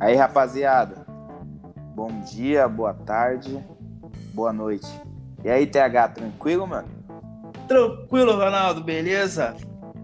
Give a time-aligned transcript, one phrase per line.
[0.00, 1.04] Aí, rapaziada.
[1.94, 3.62] Bom dia, boa tarde,
[4.32, 4.88] boa noite.
[5.44, 6.88] E aí, TH, tranquilo, mano?
[7.68, 9.54] Tranquilo, Ronaldo, beleza?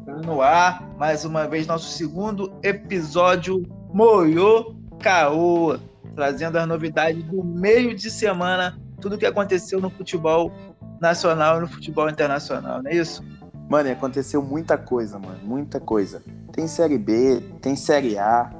[0.07, 5.79] No ar, mais uma vez, nosso segundo episódio Moyo Caô,
[6.15, 10.53] trazendo as novidades do meio de semana, tudo o que aconteceu no futebol
[11.01, 13.25] nacional e no futebol internacional, não é isso?
[13.69, 16.23] Mano, aconteceu muita coisa, mano, muita coisa.
[16.53, 18.51] Tem Série B, tem Série A,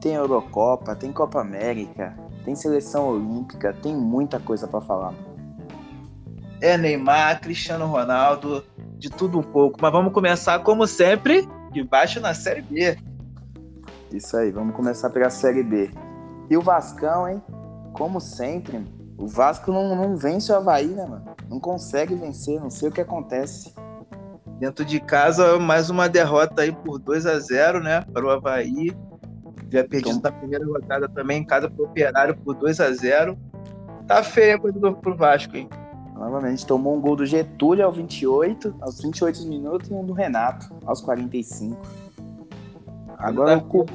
[0.00, 5.14] tem Eurocopa, tem Copa América, tem seleção olímpica, tem muita coisa para falar.
[6.60, 8.64] É Neymar, Cristiano Ronaldo,
[8.96, 9.78] de tudo um pouco.
[9.80, 12.98] Mas vamos começar, como sempre, de baixo na Série B.
[14.12, 15.90] Isso aí, vamos começar pela Série B.
[16.50, 17.42] E o Vascão, hein?
[17.92, 18.84] Como sempre,
[19.18, 21.24] o Vasco não, não vence o Havaí, né, mano?
[21.48, 23.74] Não consegue vencer, não sei o que acontece.
[24.58, 28.00] Dentro de casa, mais uma derrota aí por 2 a 0 né?
[28.12, 28.96] Para o Havaí.
[29.70, 30.30] Já perdido então...
[30.30, 33.38] na primeira rodada também em casa pro Operário por 2 a 0
[34.06, 35.68] Tá feia a coisa do pro Vasco, hein?
[36.14, 40.74] Novamente, tomou um gol do Getúlio aos 28, aos 28 minutos e um do Renato
[40.84, 41.80] aos 45.
[43.18, 43.92] Agora ocupa.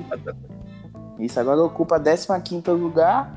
[1.20, 3.34] Isso, agora ocupa 15 lugar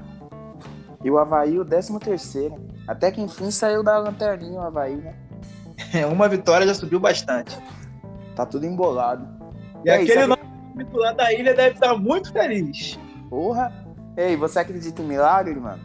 [1.03, 2.53] e o Havaí o 13.
[2.87, 5.15] Até que enfim saiu da lanterninha o Havaí, né?
[6.13, 7.59] Uma vitória já subiu bastante.
[8.35, 9.27] Tá tudo embolado.
[9.85, 10.36] E, e aí, aquele sabe
[10.77, 12.99] titular da ilha deve estar muito feliz.
[13.29, 13.73] Porra!
[14.17, 15.83] Ei, você acredita em milagre, mano?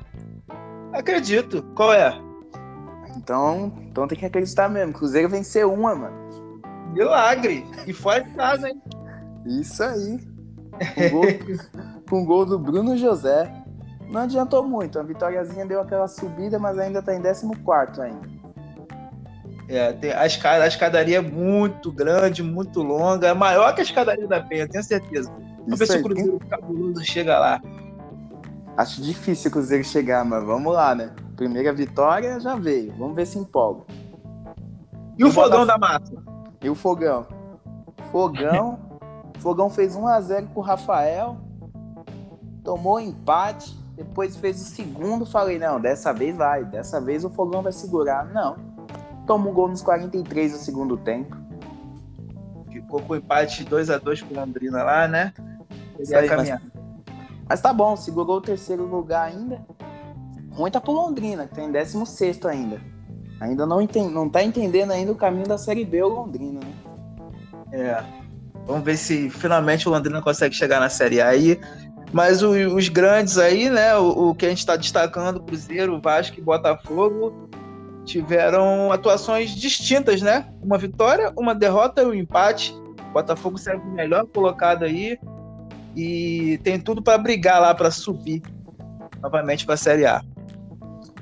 [0.94, 1.64] Acredito.
[1.75, 2.14] Qual é?
[3.16, 4.94] Então, então tem que acreditar mesmo.
[4.94, 6.62] Cruzeiro venceu uma, mano.
[6.94, 7.66] Milagre!
[7.86, 8.81] E fora de casa, hein?
[9.45, 10.19] Isso aí.
[10.95, 11.25] Com gol,
[12.09, 13.52] com gol do Bruno José.
[14.09, 15.00] Não adiantou muito.
[15.00, 18.41] A vitóriazinha deu aquela subida, mas ainda tá em 14 ainda.
[19.72, 23.84] É, tem, a, escada, a escadaria é muito grande, muito longa, é maior que a
[23.86, 25.32] escadaria da Penha, tenho certeza.
[25.60, 26.50] Vamos ver se o Cruzeiro tem...
[26.50, 27.62] cabuloso chega lá.
[28.76, 31.14] Acho difícil o Cruzeiro chegar, mas vamos lá, né?
[31.38, 33.86] Primeira vitória já veio, vamos ver se empolga.
[35.18, 36.22] E, e o fogão da massa?
[36.62, 37.26] E o fogão?
[38.12, 38.78] Fogão.
[39.40, 41.38] fogão fez 1x0 com o Rafael,
[42.62, 45.26] tomou empate, depois fez o segundo.
[45.26, 48.26] Falei, não, dessa vez vai, dessa vez o fogão vai segurar.
[48.26, 48.71] Não
[49.26, 51.36] toma um gol nos 43 do segundo tempo.
[52.72, 55.34] Ficou com empate 2 a 2 com Londrina lá, né?
[56.00, 56.62] Isso aí, mas,
[57.48, 59.62] mas, tá bom, segurou o terceiro lugar ainda.
[60.52, 62.81] Ruim tá pro Londrina, que tem 16 ainda.
[63.40, 66.74] Ainda não, entende, não tá entendendo ainda o caminho da Série B o Londrina, né?
[67.72, 68.04] É.
[68.66, 71.60] Vamos ver se finalmente o Londrina consegue chegar na Série A aí.
[72.14, 73.96] Mas o, os grandes aí, né?
[73.96, 77.50] O, o que a gente está destacando, Cruzeiro, Vasco e Botafogo,
[78.06, 80.47] tiveram atuações distintas, né?
[80.62, 82.73] Uma vitória, uma derrota e um empate.
[83.09, 85.17] O Botafogo serve melhor colocado aí
[85.95, 88.41] e tem tudo para brigar lá para subir
[89.22, 90.22] novamente para a Série A.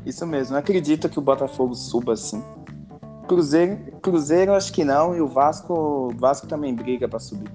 [0.06, 2.44] Isso mesmo, não acredito que o Botafogo suba assim.
[3.28, 7.52] Cruzeiro, Cruzeiro acho que não e o Vasco, o Vasco também briga para subir.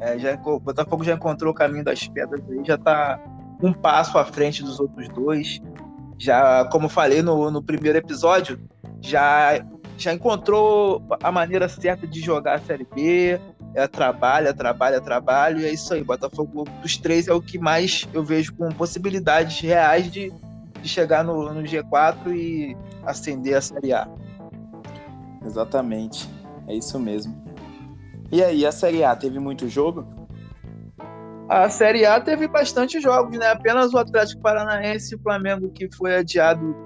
[0.00, 3.20] É, já, o Botafogo já encontrou o caminho das pedras aí, já está
[3.62, 5.60] um passo à frente dos outros dois
[6.20, 8.60] já, como falei no, no primeiro episódio,
[9.00, 9.64] já,
[9.96, 13.40] já encontrou a maneira certa de jogar a Série B.
[13.74, 16.04] É trabalho, trabalho, trabalho, e é isso aí.
[16.04, 20.30] Botafogo dos três é o que mais eu vejo com possibilidades reais de,
[20.82, 22.76] de chegar no, no G4 e
[23.06, 24.06] ascender a Série A.
[25.46, 26.28] Exatamente,
[26.68, 27.34] é isso mesmo.
[28.30, 30.19] E aí, a Série A teve muito jogo?
[31.50, 33.48] A Série A teve bastante jogos, né?
[33.48, 36.76] Apenas o Atlético Paranaense e o Flamengo que foi adiado,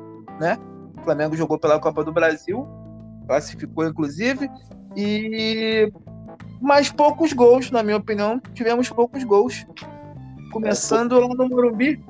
[0.40, 0.56] né?
[0.98, 2.66] O Flamengo jogou pela Copa do Brasil,
[3.26, 4.50] classificou inclusive,
[4.96, 5.92] e
[6.62, 9.66] mais poucos gols, na minha opinião, tivemos poucos gols.
[10.50, 12.02] Começando é, lá no Morumbi.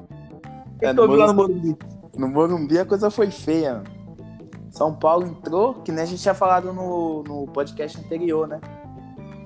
[0.81, 1.19] É, no, Morumbi.
[1.19, 1.77] lá no Morumbi.
[2.17, 3.83] No Morumbi a coisa foi feia.
[4.71, 8.61] São Paulo entrou, que nem a gente tinha falado no, no podcast anterior, né?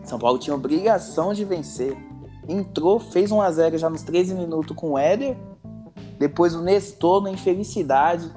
[0.04, 1.96] São Paulo tinha obrigação de vencer
[2.48, 5.36] entrou, fez 1 a 0 já nos 13 minutos com o Éder.
[6.18, 8.32] Depois o Nestor na infelicidade.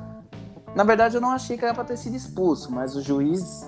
[0.76, 3.68] Na verdade, eu não achei que era para ter sido expulso, mas o juiz,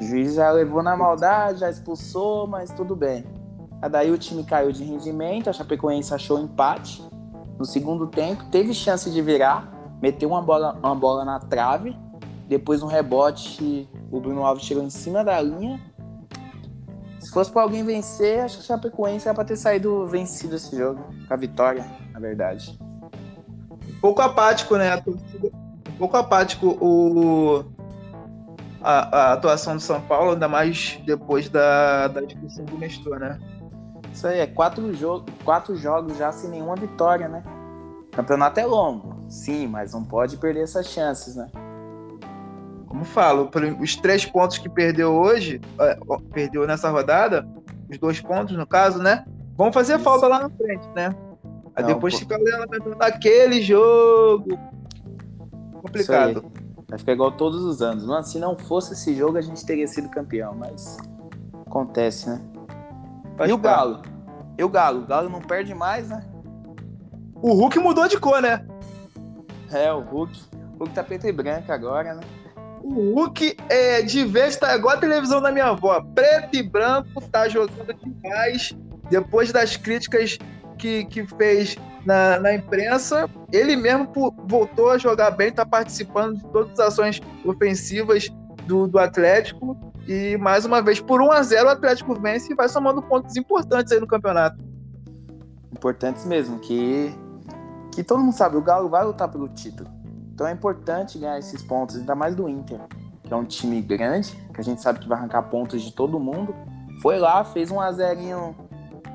[0.00, 3.24] o juiz já levou na maldade, já expulsou, mas tudo bem.
[3.90, 7.02] Daí o time caiu de rendimento, a Chapecoense achou empate
[7.58, 9.70] no segundo tempo, teve chance de virar,
[10.00, 11.94] meteu uma bola, uma bola na trave,
[12.48, 15.78] depois um rebote, o Bruno Alves chegou em cima da linha
[17.34, 21.04] fosse pra alguém vencer, acho que o Chapecoense era pra ter saído vencido esse jogo.
[21.26, 22.78] Com a vitória, na verdade.
[23.88, 25.02] Um pouco apático, né?
[25.06, 27.64] Um pouco apático o...
[28.80, 33.40] A, a, atuação do São Paulo, ainda mais depois da, da expulsão do Nestor, né?
[34.12, 37.42] Isso aí, é quatro, jo quatro jogos já sem nenhuma vitória, né?
[38.08, 41.48] O campeonato é longo, sim, mas não pode perder essas chances, né?
[42.94, 43.50] Como falo,
[43.80, 45.98] os três pontos que perdeu hoje, é,
[46.32, 47.44] perdeu nessa rodada,
[47.90, 49.24] os dois pontos no caso, né?
[49.56, 50.04] Vão fazer Isso.
[50.04, 51.12] falta lá na frente, né?
[51.74, 52.20] Aí não, depois pô...
[52.20, 54.56] fica olhando naquele jogo.
[55.72, 56.44] Complicado.
[56.88, 58.06] Vai ficar igual todos os anos.
[58.06, 60.96] Mano, se não fosse esse jogo, a gente teria sido campeão, mas
[61.66, 62.40] acontece, né?
[63.36, 64.02] Faz e o Galo?
[64.56, 65.02] E o Galo?
[65.02, 66.24] O Galo não perde mais, né?
[67.42, 68.64] O Hulk mudou de cor, né?
[69.72, 70.40] É, o Hulk.
[70.74, 72.20] O Hulk tá preto e branco agora, né?
[72.84, 76.02] O Hulk é de vez tá igual a televisão da minha avó.
[76.14, 78.76] Preto e branco, tá jogando demais.
[79.08, 80.38] Depois das críticas
[80.76, 84.06] que, que fez na, na imprensa, ele mesmo
[84.46, 88.28] voltou a jogar bem, tá participando de todas as ações ofensivas
[88.66, 89.74] do, do Atlético.
[90.06, 93.34] E mais uma vez, por 1 a 0 o Atlético vence e vai somando pontos
[93.34, 94.62] importantes aí no campeonato.
[95.72, 97.14] Importantes mesmo, que,
[97.94, 99.88] que todo mundo sabe, o Galo vai lutar pelo título.
[100.34, 102.80] Então é importante ganhar esses pontos, ainda mais do Inter,
[103.22, 106.18] que é um time grande, que a gente sabe que vai arrancar pontos de todo
[106.18, 106.52] mundo.
[107.00, 108.54] Foi lá, fez um a 0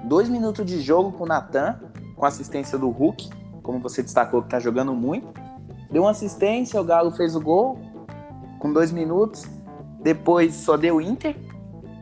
[0.05, 1.77] dois minutos de jogo com o Natan,
[2.15, 3.29] com assistência do Hulk,
[3.61, 5.27] como você destacou, que tá jogando muito.
[5.91, 7.77] Deu uma assistência, o Galo fez o gol
[8.59, 9.45] com dois minutos.
[10.01, 11.35] Depois só deu Inter.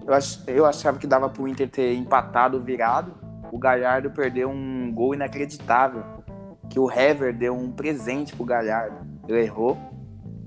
[0.05, 3.13] Eu, ach, eu achava que dava pro Inter ter empatado, virado.
[3.51, 6.03] O Galhardo perdeu um gol inacreditável.
[6.69, 8.97] Que o Hever deu um presente pro Galhardo.
[9.27, 9.77] Ele errou.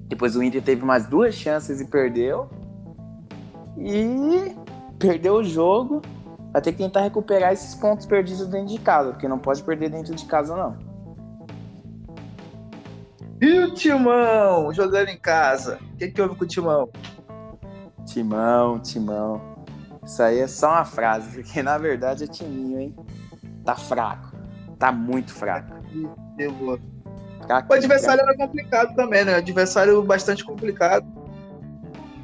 [0.06, 2.48] Depois o Inter teve mais duas chances e perdeu.
[3.78, 4.54] E
[4.98, 6.02] perdeu o jogo.
[6.52, 9.90] Vai ter que tentar recuperar esses pontos perdidos dentro de casa, porque não pode perder
[9.90, 10.76] dentro de casa, não.
[13.40, 15.78] E o Timão jogando em casa?
[15.94, 16.90] O que, que houve com o Timão?
[18.04, 19.40] Timão, Timão.
[20.04, 22.96] Isso aí é só uma frase, porque na verdade é timinho, hein?
[23.64, 24.29] Tá fraco.
[24.80, 25.72] Tá muito fraco.
[26.36, 26.80] Derrubou.
[27.68, 29.36] o adversário era complicado também, né?
[29.36, 31.06] Adversário bastante complicado.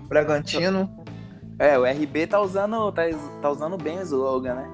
[0.08, 0.90] Bragantino.
[1.58, 3.02] É, o RB tá usando, tá,
[3.40, 4.68] tá usando bem o slogan, né?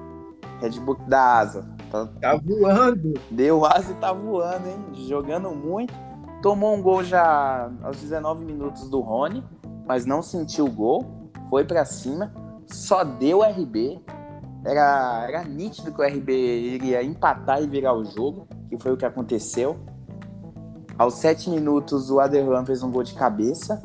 [0.59, 1.69] Red Bull da asa.
[1.91, 3.13] Tá, tá voando.
[3.29, 5.05] Deu asa e tá voando, hein?
[5.07, 5.93] Jogando muito.
[6.41, 9.43] Tomou um gol já aos 19 minutos do Rony
[9.85, 12.33] mas não sentiu o gol, foi para cima,
[12.67, 14.01] só deu RB.
[14.65, 18.97] Era, era nítido que o RB iria empatar e virar o jogo, que foi o
[18.97, 19.77] que aconteceu.
[20.97, 23.81] Aos 7 minutos, o Aderlan fez um gol de cabeça.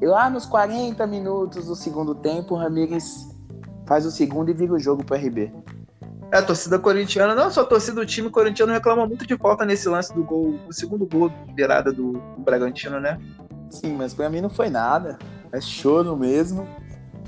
[0.00, 3.34] E lá nos 40 minutos do segundo tempo, o Ramires
[3.86, 5.52] faz o segundo e vira o jogo pro RB.
[6.32, 9.64] É, a torcida corintiana, não só a torcida do time corintiano reclama muito de falta
[9.64, 13.18] nesse lance do gol, do segundo gol de virada do, do Bragantino, né?
[13.70, 15.18] Sim, mas pra mim não foi nada.
[15.52, 16.66] É choro mesmo,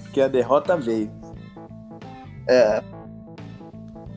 [0.02, 1.10] porque a derrota veio.
[2.48, 2.82] É.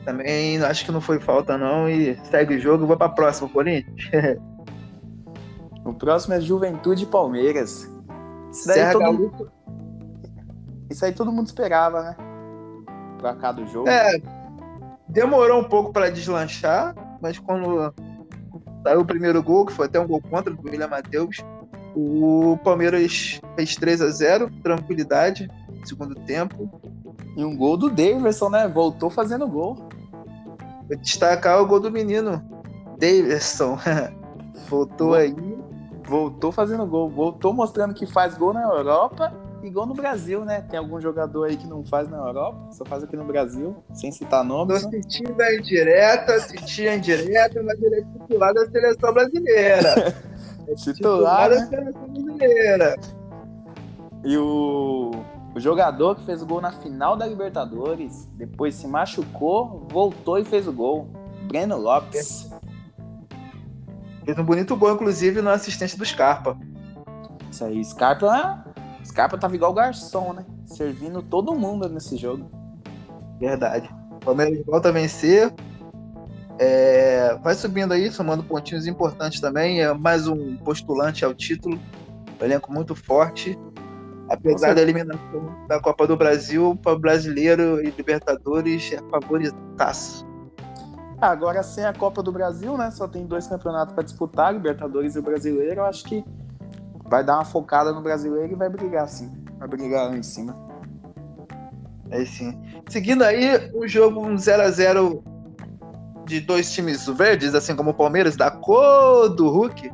[0.04, 1.88] Também acho que não foi falta, não.
[1.88, 4.10] E segue o jogo, vou pra próxima, Corinthians.
[5.84, 7.88] o próximo é Juventude e Palmeiras.
[8.50, 9.52] Isso daí, todo...
[10.90, 12.16] Isso aí todo mundo esperava, né?
[13.18, 13.88] Pra cá do jogo.
[13.88, 14.20] É.
[15.08, 17.94] Demorou um pouco para deslanchar, mas quando
[18.82, 21.36] saiu o primeiro gol, que foi até um gol contra do William Matheus,
[21.94, 25.50] o Palmeiras fez 3 a 0 tranquilidade,
[25.84, 26.70] segundo tempo.
[27.36, 28.68] E um gol do Davidson, né?
[28.68, 29.76] Voltou fazendo gol.
[30.88, 32.42] Vou destacar o gol do menino,
[32.98, 33.78] Davidson.
[34.68, 35.34] Voltou aí.
[36.04, 37.08] Voltou fazendo gol.
[37.08, 40.60] Voltou mostrando que faz gol na Europa e gol no Brasil, né?
[40.62, 44.10] Tem algum jogador aí que não faz na Europa, só faz aqui no Brasil, sem
[44.10, 44.82] citar nomes.
[44.82, 45.00] Tô né?
[45.00, 50.32] sentindo a indireta, senti a indireta, mas ele é titular da seleção brasileira.
[50.68, 51.68] É titular, né?
[51.68, 52.96] brasileira.
[54.24, 55.10] E o,
[55.54, 60.44] o jogador que fez o gol na final da Libertadores, depois se machucou, voltou e
[60.44, 61.08] fez o gol.
[61.46, 62.50] Breno Lopes.
[64.24, 66.56] Fez um bonito gol, inclusive, na assistência do Scarpa.
[67.50, 68.64] Isso aí, Scarpa,
[69.04, 70.46] Scarpa tava igual garçom, né?
[70.64, 72.50] Servindo todo mundo nesse jogo.
[73.38, 73.90] Verdade.
[74.24, 75.52] Palmeiras volta a vencer.
[76.58, 79.82] É, vai subindo aí, somando pontinhos importantes também.
[79.82, 81.78] É mais um postulante ao título.
[82.40, 83.58] Um elenco muito forte.
[84.32, 90.26] Apesar da eliminação da Copa do Brasil, para o brasileiro e Libertadores é favoritaço.
[91.20, 92.90] Agora, sem a Copa do Brasil, né?
[92.90, 95.80] Só tem dois campeonatos para disputar, Libertadores e o Brasileiro.
[95.80, 96.24] Eu acho que
[97.04, 99.30] vai dar uma focada no brasileiro e vai brigar sim.
[99.58, 100.56] Vai brigar lá em cima.
[102.10, 102.58] É sim.
[102.88, 105.22] Seguindo aí, o jogo 0x0
[106.24, 109.92] de dois times verdes, assim como o Palmeiras, da cor do Hulk,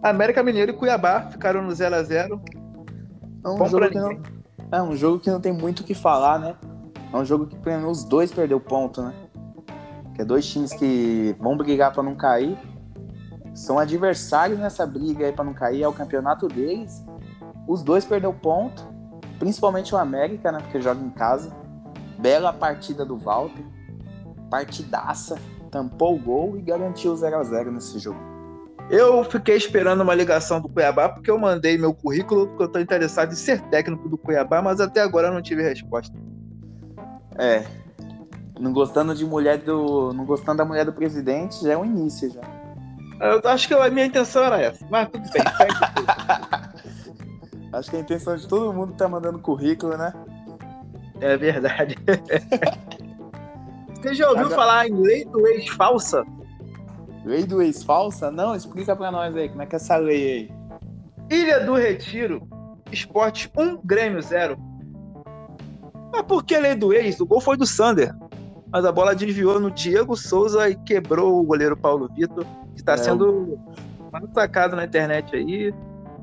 [0.00, 2.40] América Mineiro e Cuiabá ficaram no 0 a 0
[3.44, 4.22] é um, jogo que não,
[4.70, 6.56] é um jogo que não tem muito o que falar, né?
[7.12, 9.12] É um jogo que os dois perdeu ponto, né?
[10.14, 12.56] Que é dois times que vão brigar para não cair.
[13.54, 17.04] São adversários nessa briga aí para não cair, é o campeonato deles.
[17.66, 18.82] Os dois perdeu ponto,
[19.38, 20.58] principalmente o América, né?
[20.60, 21.52] Porque joga em casa.
[22.18, 23.64] Bela partida do Walter.
[24.48, 25.36] Partidaça.
[25.70, 28.31] Tampou o gol e garantiu o 0x0 nesse jogo.
[28.90, 32.80] Eu fiquei esperando uma ligação do Cuiabá porque eu mandei meu currículo porque eu estou
[32.80, 36.14] interessado em ser técnico do Cuiabá, mas até agora eu não tive resposta.
[37.38, 37.64] É.
[38.60, 40.12] Não gostando de mulher do.
[40.12, 42.40] Não gostando da mulher do presidente já é um início já.
[43.20, 45.42] Eu acho que a minha intenção era essa, mas tudo bem.
[47.72, 50.12] acho que a intenção de todo mundo tá mandando currículo, né?
[51.20, 51.96] É verdade.
[54.02, 54.60] Você já ouviu Agora...
[54.60, 56.24] falar em lei do ex falsa?
[57.24, 58.30] Lei do ex falsa?
[58.30, 60.52] Não, explica pra nós aí, como é que é essa lei aí?
[61.30, 62.46] Ilha do Retiro,
[62.90, 64.56] esporte 1, Grêmio 0.
[66.12, 67.20] Mas por que lei do ex?
[67.20, 68.14] O gol foi do Sander.
[68.70, 72.94] Mas a bola desviou no Diego Souza e quebrou o goleiro Paulo Vitor, que está
[72.94, 72.96] é.
[72.98, 73.58] sendo
[74.12, 75.74] atacado na internet aí.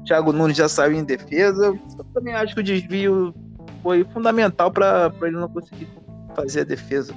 [0.06, 1.68] Thiago Nunes já saiu em defesa.
[1.68, 3.34] Eu também acho que o desvio
[3.82, 5.88] foi fundamental para ele não conseguir
[6.36, 7.14] fazer a defesa.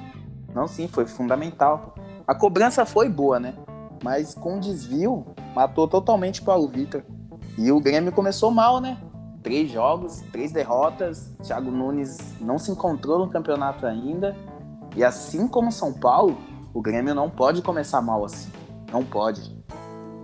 [0.54, 1.94] Não, sim, foi fundamental.
[2.26, 3.54] A cobrança foi boa, né?
[4.02, 7.02] Mas com desvio, matou totalmente o Paulo Vitor.
[7.56, 8.98] E o Grêmio começou mal, né?
[9.42, 11.32] Três jogos, três derrotas.
[11.42, 14.36] Thiago Nunes não se encontrou no campeonato ainda.
[14.96, 16.36] E assim como São Paulo,
[16.74, 18.50] o Grêmio não pode começar mal assim.
[18.90, 19.62] Não pode.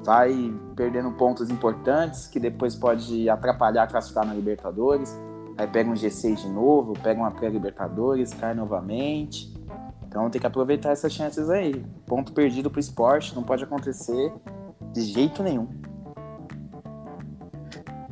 [0.05, 5.17] Vai perdendo pontos importantes que depois pode atrapalhar a classificar na Libertadores.
[5.57, 9.53] Aí pega um G6 de novo, pega uma pré-Libertadores, cai novamente.
[10.09, 11.85] Então tem que aproveitar essas chances aí.
[12.07, 14.33] Ponto perdido pro esporte, não pode acontecer
[14.93, 15.69] de jeito nenhum.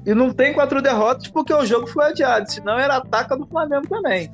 [0.05, 3.89] E não tem quatro derrotas porque o jogo foi adiado, senão era ataca do Flamengo
[3.89, 4.31] também.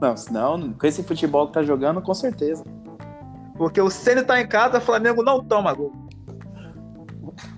[0.00, 2.64] Não, senão, com esse futebol que tá jogando, com certeza.
[3.56, 5.92] Porque o Ceni tá em casa, o Flamengo não toma gol.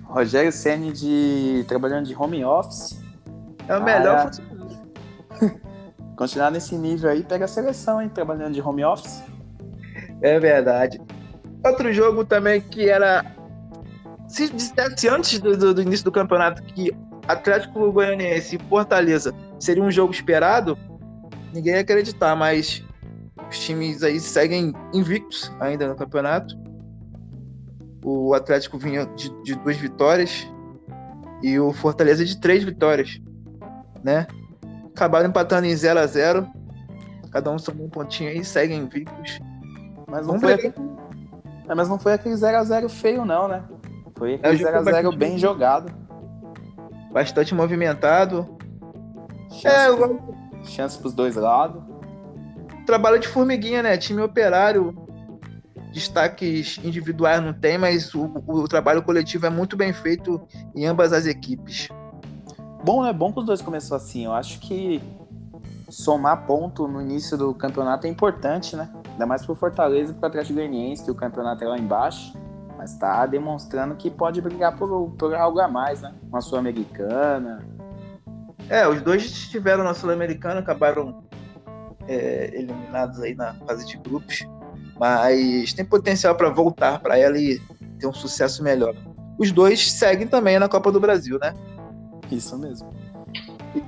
[0.03, 2.99] Rogério Ceni de trabalhando de home office.
[3.67, 4.67] É o melhor futebol.
[6.17, 9.23] Continuar nesse nível aí, pega a seleção, hein, trabalhando de home office.
[10.25, 10.99] É verdade.
[11.63, 13.23] Outro jogo também que era.
[14.27, 16.91] Se dissesse antes do, do, do início do campeonato que
[17.27, 20.75] Atlético Goianiense e Fortaleza seria um jogo esperado,
[21.53, 22.83] ninguém ia acreditar, mas
[23.47, 26.57] os times aí seguem invictos ainda no campeonato.
[28.03, 30.47] O Atlético vinha de, de duas vitórias
[31.43, 33.21] e o Fortaleza de três vitórias,
[34.03, 34.25] né?
[34.87, 36.47] Acabaram empatando em 0 a 0
[37.31, 39.39] Cada um somou um pontinho aí, seguem invictos.
[40.07, 40.73] Mas não, foi, aquele...
[41.67, 43.63] é, mas não foi aquele 0x0 feio, não, né?
[44.17, 45.91] Foi é, aquele 0x0 bem jogado.
[47.11, 48.57] Bastante movimentado.
[49.49, 50.21] Chance, é, eu...
[50.63, 51.81] chance pros dois lados.
[52.85, 53.97] Trabalho de formiguinha, né?
[53.97, 54.93] Time operário.
[55.91, 60.45] Destaques individuais não tem, mas o, o trabalho coletivo é muito bem feito
[60.75, 61.87] em ambas as equipes.
[62.83, 64.25] Bom, é bom que os dois começou assim.
[64.25, 65.01] Eu acho que
[65.89, 68.89] somar ponto no início do campeonato é importante, né?
[69.15, 72.37] Ainda mais pro Fortaleza e pro Atlético Goianiense, que o campeonato é lá embaixo.
[72.77, 76.13] Mas tá demonstrando que pode brigar por, por algo a mais, né?
[76.27, 77.65] Uma Sul-Americana.
[78.69, 81.23] É, os dois estiveram na Sul-Americana, acabaram
[82.07, 84.45] é, eliminados aí na fase de grupos.
[84.99, 87.61] Mas tem potencial para voltar para ela e
[87.97, 88.93] ter um sucesso melhor.
[89.37, 91.53] Os dois seguem também na Copa do Brasil, né?
[92.29, 92.89] Isso mesmo.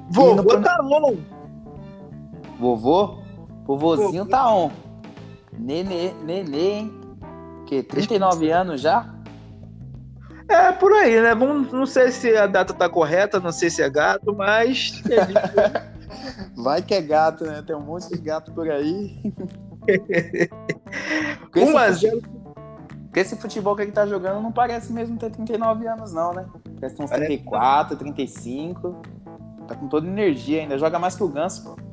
[0.10, 1.18] Vovô tá on.
[2.58, 3.20] Vovô?
[3.66, 4.30] Vovozinho Vovô.
[4.30, 4.72] tá on.
[5.58, 7.02] Nenê, nenê, hein?
[7.66, 9.14] Que 39 anos já?
[10.50, 11.36] É, por aí, né?
[11.36, 15.04] Vamos, não sei se a data tá correta, não sei se é gato, mas.
[16.56, 17.62] Vai que é gato, né?
[17.66, 19.20] Tem um monte de gato por aí.
[21.56, 22.22] 1 a 0
[23.06, 26.46] Porque esse futebol que ele tá jogando não parece mesmo ter 39 anos, não, né?
[26.80, 29.02] Parece uns 34, 35.
[29.68, 30.78] Tá com toda energia ainda.
[30.78, 31.87] Joga mais que o Ganso, pô.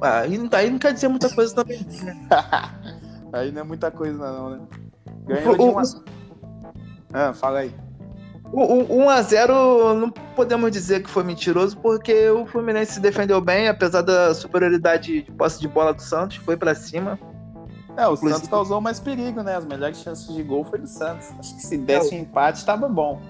[0.00, 1.84] Ah, aí, não, aí não quer dizer muita coisa também.
[3.32, 4.60] aí não é muita coisa, não, né?
[5.26, 5.82] Ganhou de uma.
[7.12, 7.74] Ah, fala aí.
[8.52, 13.68] O, o 1x0 não podemos dizer que foi mentiroso, porque o Fluminense se defendeu bem,
[13.68, 17.18] apesar da superioridade de posse de bola do Santos, foi para cima.
[17.96, 18.32] É, o Inclusive...
[18.32, 19.56] Santos causou mais perigo, né?
[19.56, 21.28] As melhores chances de gol foi do Santos.
[21.38, 23.20] Acho que se desse é, um empate, tava bom.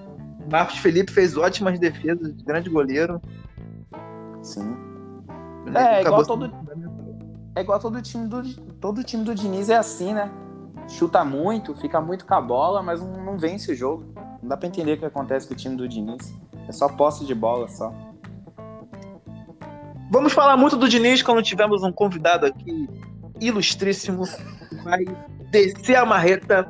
[0.49, 3.21] Marcos Felipe fez ótimas defesas, grande goleiro.
[4.41, 4.88] Sim.
[5.73, 6.51] É, é igual todo.
[7.55, 8.43] É igual todo time do.
[8.79, 10.31] Todo time do Diniz é assim, né?
[10.87, 14.05] Chuta muito, fica muito com a bola, mas não, não vence o jogo.
[14.41, 16.33] Não dá pra entender o que acontece com o time do Diniz.
[16.67, 17.93] É só posse de bola só.
[20.11, 22.89] Vamos falar muito do Diniz quando tivemos um convidado aqui
[23.39, 24.23] ilustríssimo,
[24.83, 25.05] vai
[25.51, 26.67] descer a marreta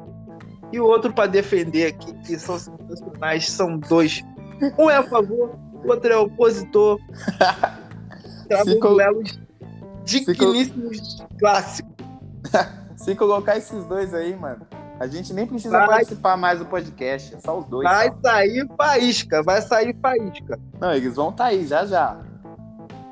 [0.72, 4.24] e o outro para defender aqui, que são sensacionais, são dois.
[4.78, 7.00] Um é a favor, o outro é opositor.
[8.50, 9.40] Travou duelos
[10.04, 11.94] digníssimos clássicos.
[12.98, 14.68] Se colocar esses dois aí, mano,
[15.00, 17.88] a gente nem precisa vai, participar mais do podcast, é só os dois.
[17.88, 18.18] Vai só.
[18.22, 20.60] sair faísca, vai sair faísca.
[20.80, 22.18] Não, eles vão estar tá aí já já.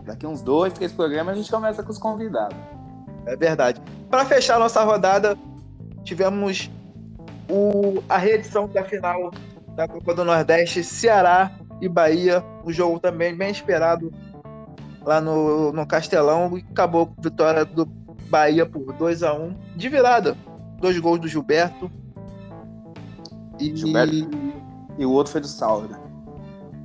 [0.06, 2.58] Daqui uns dois, três programas a gente começa com os convidados.
[3.25, 3.82] É verdade.
[4.10, 5.38] Para fechar nossa rodada,
[6.03, 6.70] tivemos
[7.50, 9.32] o, a reedição da final
[9.75, 11.51] da Copa do Nordeste, Ceará
[11.82, 12.44] e Bahia.
[12.65, 14.12] Um jogo também bem esperado
[15.08, 17.86] lá no, no Castelão e acabou com vitória do
[18.30, 20.36] Bahia por 2 a 1 de virada.
[20.82, 21.90] Dois gols do Gilberto.
[23.58, 24.14] E, Gilberto.
[24.98, 25.88] e o outro foi do Saulo.
[25.88, 25.98] Né?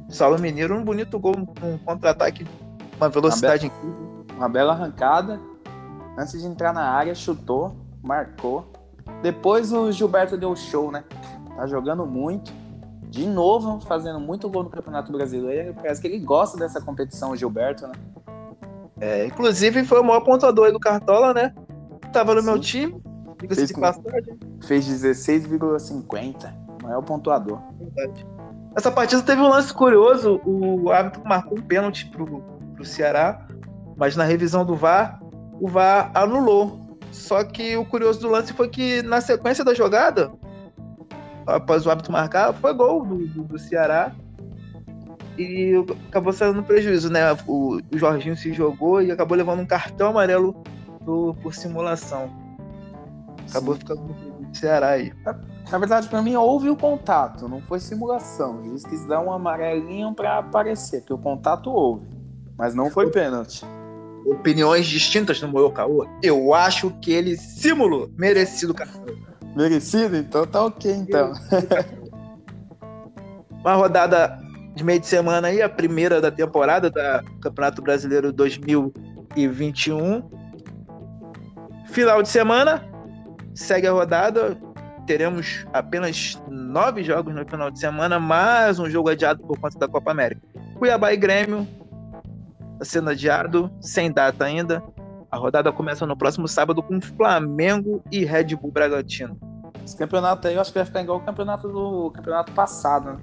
[0.09, 2.47] Saulo Mineiro, um bonito gol, um contra-ataque,
[2.97, 4.27] uma velocidade uma incrível.
[4.37, 5.41] Uma bela arrancada.
[6.17, 8.71] Antes de entrar na área, chutou, marcou.
[9.21, 11.03] Depois o Gilberto deu show, né?
[11.57, 12.53] Tá jogando muito.
[13.13, 15.75] De novo, fazendo muito gol no Campeonato Brasileiro.
[15.75, 17.93] Parece que ele gosta dessa competição, o Gilberto, né?
[18.99, 21.55] É, inclusive foi o maior pontuador aí do Cartola, né?
[22.11, 22.47] Tava no Sim.
[22.47, 23.03] meu time.
[23.47, 24.39] Fez, de passagem.
[24.63, 26.55] fez 16,50.
[26.83, 27.61] Maior pontuador.
[27.79, 28.27] Verdade.
[28.75, 30.41] Essa partida teve um lance curioso.
[30.47, 32.43] O árbitro marcou um pênalti pro,
[32.75, 33.47] pro Ceará,
[33.95, 35.21] mas na revisão do VAR,
[35.61, 36.97] o VAR anulou.
[37.11, 40.33] Só que o curioso do lance foi que na sequência da jogada,
[41.47, 44.13] após o árbitro marcar, foi gol do, do, do Ceará.
[45.39, 45.73] E
[46.09, 47.33] acabou saindo no prejuízo, né?
[47.47, 50.53] O, o, Jorginho se jogou e acabou levando um cartão amarelo
[51.05, 52.31] por, por simulação.
[53.49, 53.81] Acabou Sim.
[53.81, 55.13] ficando no prejuízo do Ceará aí.
[55.71, 58.63] Na verdade, para mim, houve o contato, não foi simulação.
[58.67, 62.07] Eles quis dar um amarelinho para aparecer, que o contato houve.
[62.59, 63.65] Mas não foi pênalti
[64.25, 69.32] opiniões distintas no Moyokawa, eu acho que ele simulou merecido cartão.
[69.55, 70.17] Merecido?
[70.17, 71.33] Então tá ok, então.
[73.61, 74.39] Uma rodada
[74.75, 80.23] de meio de semana aí, a primeira da temporada da Campeonato Brasileiro 2021.
[81.87, 82.83] Final de semana,
[83.55, 84.57] segue a rodada.
[85.07, 89.89] Teremos apenas nove jogos no final de semana, mais um jogo adiado por conta da
[89.89, 90.41] Copa América.
[90.77, 91.67] Cuiabá e Grêmio,
[92.83, 94.83] sendo adiado, sem data ainda.
[95.33, 99.39] A rodada começa no próximo sábado com Flamengo e Red Bull Bragantino.
[99.83, 103.19] Esse campeonato aí eu acho que vai ficar igual o campeonato do campeonato passado, né?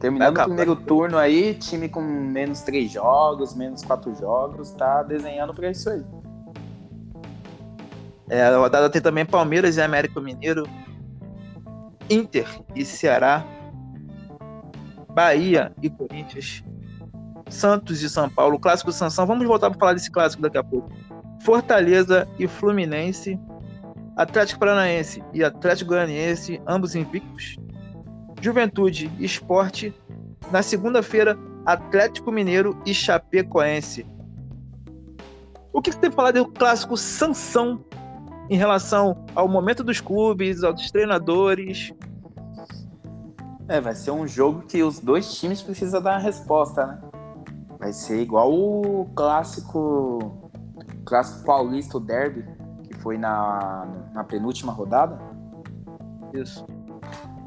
[0.00, 5.54] Terminando o primeiro turno aí, time com menos três jogos, menos quatro jogos, tá desenhando
[5.54, 6.02] para isso aí.
[8.28, 10.68] É, a rodada tem também Palmeiras e América Mineiro,
[12.10, 13.44] Inter e Ceará,
[15.10, 16.64] Bahia e Corinthians,
[17.48, 19.24] Santos e São Paulo, clássico Sansão.
[19.24, 20.90] Vamos voltar para falar desse clássico daqui a pouco.
[21.42, 23.38] Fortaleza e Fluminense,
[24.16, 27.56] Atlético Paranaense e Atlético Goianiense, ambos invictos.
[28.40, 29.94] Juventude e Esporte.
[30.50, 34.06] Na segunda-feira, Atlético Mineiro e Chapecoense.
[35.72, 37.84] O que você tem falar do clássico Sansão
[38.50, 41.92] em relação ao momento dos clubes, aos treinadores?
[43.68, 47.00] É, vai ser um jogo que os dois times precisam dar uma resposta, né?
[47.78, 50.41] Vai ser igual o clássico
[51.04, 52.44] clássico paulista, o derby,
[52.84, 55.18] que foi na, na penúltima rodada.
[56.32, 56.64] Isso.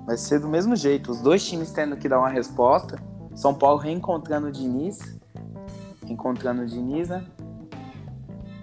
[0.05, 2.97] Vai ser do mesmo jeito, os dois times tendo que dar uma resposta.
[3.33, 5.19] São Paulo reencontrando o Diniz,
[6.07, 7.25] encontrando o Diniz, né?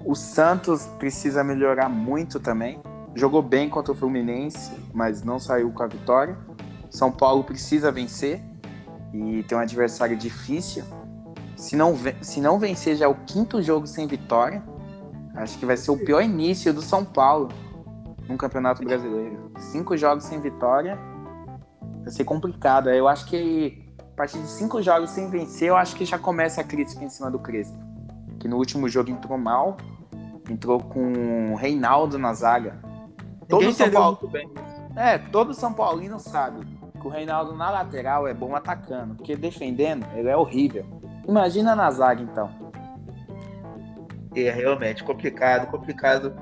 [0.05, 2.81] O Santos precisa melhorar muito também.
[3.14, 6.37] Jogou bem contra o Fluminense, mas não saiu com a vitória.
[6.90, 8.42] São Paulo precisa vencer
[9.12, 10.85] e tem um adversário difícil
[11.62, 14.62] se não, se não vencer já é o quinto jogo sem vitória,
[15.35, 17.49] acho que vai ser o pior início do São Paulo
[18.29, 19.53] no Campeonato Brasileiro.
[19.59, 20.99] Cinco jogos sem vitória
[22.03, 22.90] vai ser complicado.
[22.90, 26.61] Eu acho que a partir de cinco jogos sem vencer, eu acho que já começa
[26.61, 27.79] a crítica em cima do Crespo.
[28.38, 29.77] Que no último jogo entrou mal,
[30.51, 32.79] entrou com o Reinaldo na zaga.
[33.49, 34.18] Todo São Paulo.
[34.97, 36.66] É, todo São Paulino sabe
[37.01, 40.85] que o Reinaldo na lateral é bom atacando, porque defendendo ele é horrível.
[41.27, 42.51] Imagina na zaga, então.
[44.35, 46.35] É realmente complicado, complicado.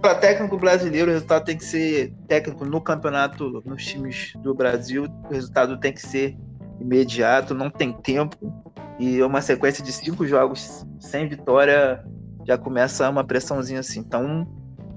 [0.00, 5.06] Para técnico brasileiro, o resultado tem que ser técnico no campeonato, nos times do Brasil,
[5.30, 6.36] o resultado tem que ser
[6.80, 8.52] imediato, não tem tempo.
[8.98, 12.04] E uma sequência de cinco jogos sem vitória
[12.44, 14.00] já começa uma pressãozinha assim.
[14.00, 14.46] Então,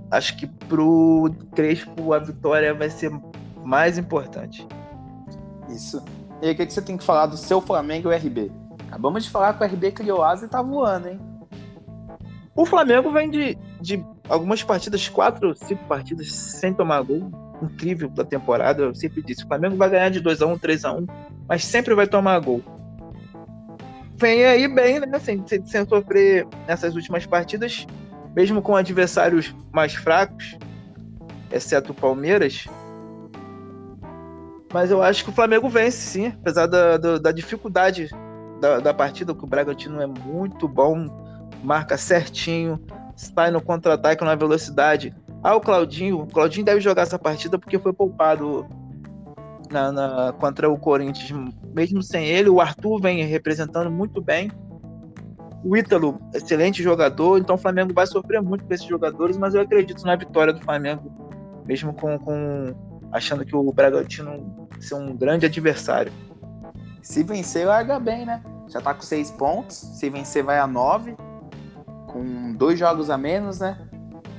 [0.10, 3.12] acho que pro Crespo a vitória vai ser
[3.64, 4.68] mais importante.
[5.70, 6.04] Isso.
[6.42, 8.52] E aí, o que, você tem que falar do seu Flamengo e RB?
[8.88, 11.20] Acabamos de falar que o RB criou asa e tá voando, hein?
[12.56, 17.30] O Flamengo vem de, de algumas partidas, quatro, cinco partidas sem tomar gol.
[17.62, 18.84] Incrível da temporada.
[18.84, 21.10] Eu sempre disse: o Flamengo vai ganhar de 2x1, 3x1,
[21.48, 22.63] mas sempre vai tomar gol.
[24.18, 25.20] Vem aí bem, né?
[25.20, 27.86] Sem, sem, sem sofrer nessas últimas partidas,
[28.34, 30.58] mesmo com adversários mais fracos,
[31.52, 32.65] exceto o Palmeiras.
[34.74, 38.10] Mas eu acho que o Flamengo vence, sim, apesar da, da, da dificuldade
[38.62, 41.25] da, da partida, que o Bragantino é muito bom,
[41.65, 42.80] marca certinho,
[43.15, 45.13] sai no contra-ataque na velocidade.
[45.43, 48.65] Ah, o Claudinho, o Claudinho deve jogar essa partida porque foi poupado
[49.71, 51.32] na, na, contra o Corinthians.
[51.73, 54.51] Mesmo sem ele, o Arthur vem representando muito bem.
[55.63, 59.62] O Ítalo, excelente jogador, então o Flamengo vai sofrer muito com esses jogadores, mas eu
[59.62, 61.12] acredito na vitória do Flamengo,
[61.65, 62.75] mesmo com, com
[63.12, 66.12] achando que o Bragantino ser um grande adversário.
[67.01, 68.43] Se vencer, larga bem, né?
[68.67, 69.75] Já tá com seis pontos.
[69.75, 71.15] Se vencer, vai a nove.
[72.15, 73.78] Com dois jogos a menos, né?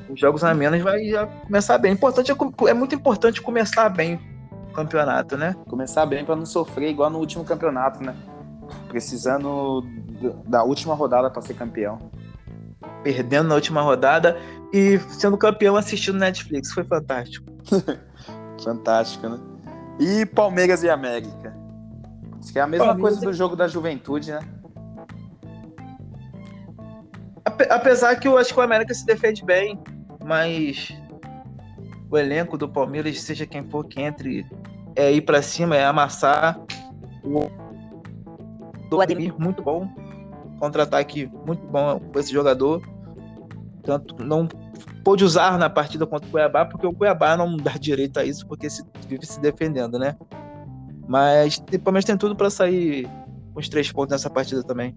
[0.08, 1.92] Os jogos a menos vai já começar bem.
[1.92, 2.34] Importante é,
[2.70, 4.18] é muito importante começar bem
[4.70, 5.54] o campeonato, né?
[5.68, 8.16] Começar bem para não sofrer igual no último campeonato, né?
[8.88, 9.84] Precisando
[10.46, 11.98] da última rodada para ser campeão.
[13.02, 14.38] Perdendo na última rodada
[14.72, 16.72] e sendo campeão assistindo Netflix.
[16.72, 17.44] Foi fantástico.
[18.64, 19.38] fantástico, né?
[20.00, 21.54] E Palmeiras e América.
[22.40, 24.40] Acho que é a mesma Palmeiras coisa do jogo da juventude, né?
[27.70, 29.78] Apesar que eu acho que o América se defende bem,
[30.24, 30.92] mas
[32.10, 34.44] o elenco do Palmeiras, seja quem for que entre,
[34.96, 36.58] é ir para cima, é amassar.
[37.22, 37.48] O
[38.90, 39.88] do Ademir, muito bom.
[40.58, 42.82] Contra-ataque muito bom com esse jogador.
[43.82, 44.48] Tanto não
[45.04, 48.46] pôde usar na partida contra o Cuiabá, porque o Cuiabá não dá direito a isso,
[48.46, 50.16] porque se vive se defendendo, né?
[51.06, 53.08] Mas o Palmeiras tem tudo para sair
[53.54, 54.94] os três pontos nessa partida também.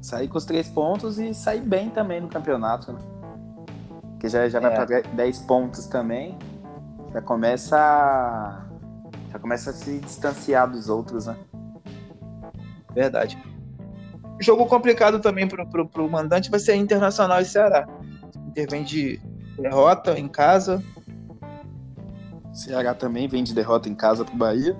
[0.00, 3.00] Sair com os três pontos e sair bem também no campeonato, né?
[4.20, 4.74] Que já, já vai é.
[4.74, 6.38] para 10 pontos também.
[7.12, 8.66] Já começa a...
[9.30, 11.36] já começa a se distanciar dos outros, né?
[12.94, 13.38] Verdade.
[14.40, 17.88] Jogo complicado também pro, pro, pro mandante vai ser Internacional e Ceará.
[18.46, 19.20] Inter vem de
[19.56, 20.82] derrota em casa,
[22.58, 24.76] Ceará também vem de derrota em casa pro Bahia.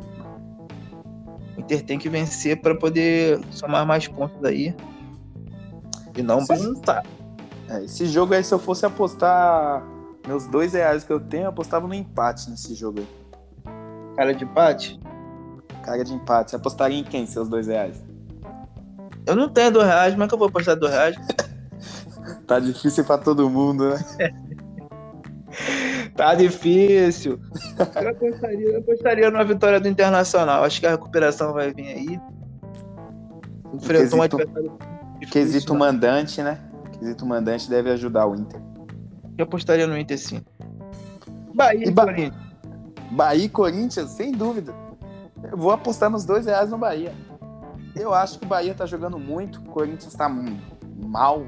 [1.56, 4.74] Inter tem que vencer para poder somar mais pontos aí.
[6.18, 7.04] E não balançar.
[7.68, 9.84] É, esse jogo aí, se eu fosse apostar
[10.26, 13.08] meus dois reais que eu tenho, eu apostava no empate nesse jogo aí.
[14.16, 15.00] Cara de empate?
[15.84, 16.50] Cara de empate.
[16.50, 18.02] Você apostaria em quem, seus dois reais?
[19.24, 21.16] Eu não tenho dois reais, como é que eu vou apostar dois reais?
[22.46, 23.98] tá difícil pra todo mundo, né?
[26.14, 27.38] Tá difícil.
[27.78, 30.64] Eu apostaria, eu apostaria numa vitória do Internacional.
[30.64, 32.20] Acho que a recuperação vai vir aí.
[33.72, 34.97] Enfrentou um adversário.
[35.18, 35.78] Difícil, quesito né?
[35.78, 36.60] mandante, né?
[36.98, 38.60] Quesito mandante deve ajudar o Inter.
[39.36, 40.44] Eu apostaria no Inter sim.
[41.54, 42.48] Bahia e, ba Corinthians.
[43.10, 44.74] Bahia e Corinthians, sem dúvida.
[45.42, 47.14] Eu vou apostar nos dois reais no Bahia.
[47.94, 51.44] Eu acho que o Bahia tá jogando muito, o Corinthians tá mal,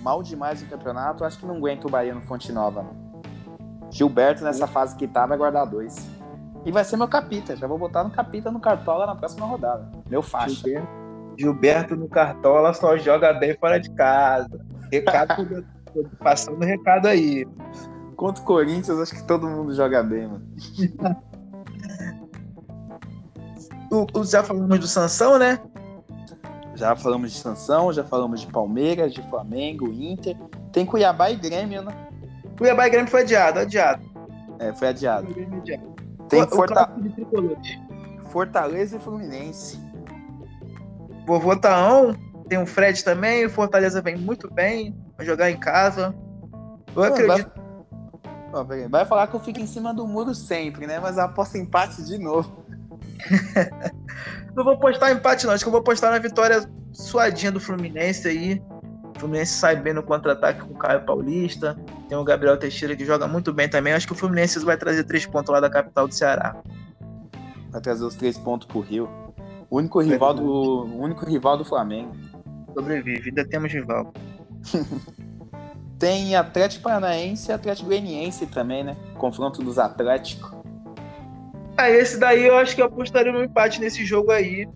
[0.00, 1.22] mal demais no campeonato.
[1.22, 2.82] Eu acho que não aguenta o Bahia no Fonte Nova.
[2.82, 3.08] Não.
[3.90, 6.08] Gilberto, nessa fase que tá, vai guardar dois.
[6.64, 7.56] E vai ser meu capita.
[7.56, 9.90] Já vou botar no capita no Cartola na próxima rodada.
[10.08, 10.54] Meu faixa.
[10.54, 10.88] Gilberto,
[11.38, 14.60] Gilberto no Cartola só joga bem fora de casa.
[14.90, 15.64] Recado,
[16.18, 17.46] passando recado aí.
[18.16, 20.44] Contra o Corinthians, acho que todo mundo joga bem, mano.
[23.92, 25.60] o, já falamos do Sansão, né?
[26.74, 30.36] Já falamos de Sansão, já falamos de Palmeiras, de Flamengo, Inter.
[30.72, 31.92] Tem Cuiabá e Grêmio, né?
[32.56, 34.02] Cuiabá e Grêmio foi adiado, adiado.
[34.58, 35.28] É, foi adiado.
[36.28, 36.90] Tem o, Forta...
[38.24, 39.87] o Fortaleza e Fluminense.
[41.28, 42.16] Vovô Taão,
[42.48, 46.14] tem o Fred também, o Fortaleza vem muito bem, vai jogar em casa.
[46.96, 47.50] Eu acredito.
[48.50, 48.88] Vai...
[48.88, 50.98] vai falar que eu fico em cima do muro sempre, né?
[50.98, 52.64] Mas eu aposto empate de novo.
[54.56, 55.52] não vou postar empate, não.
[55.52, 58.62] Acho que eu vou postar na vitória suadinha do Fluminense aí.
[59.14, 61.78] O Fluminense sai bem no contra-ataque com o Caio Paulista.
[62.08, 63.92] Tem o Gabriel Teixeira que joga muito bem também.
[63.92, 66.56] Acho que o Fluminense vai trazer três pontos lá da capital do Ceará.
[67.70, 69.27] Vai trazer os três pontos pro Rio.
[69.70, 72.12] O único rival do, o único rival do Flamengo.
[72.74, 74.12] Sobrevive, ainda temos rival.
[75.98, 78.96] Tem Atlético Paranaense e Atlético Goianiense também, né?
[79.14, 80.56] Confronto dos Atléticos.
[81.76, 84.66] Ah, esse daí eu acho que eu apostaria no empate nesse jogo aí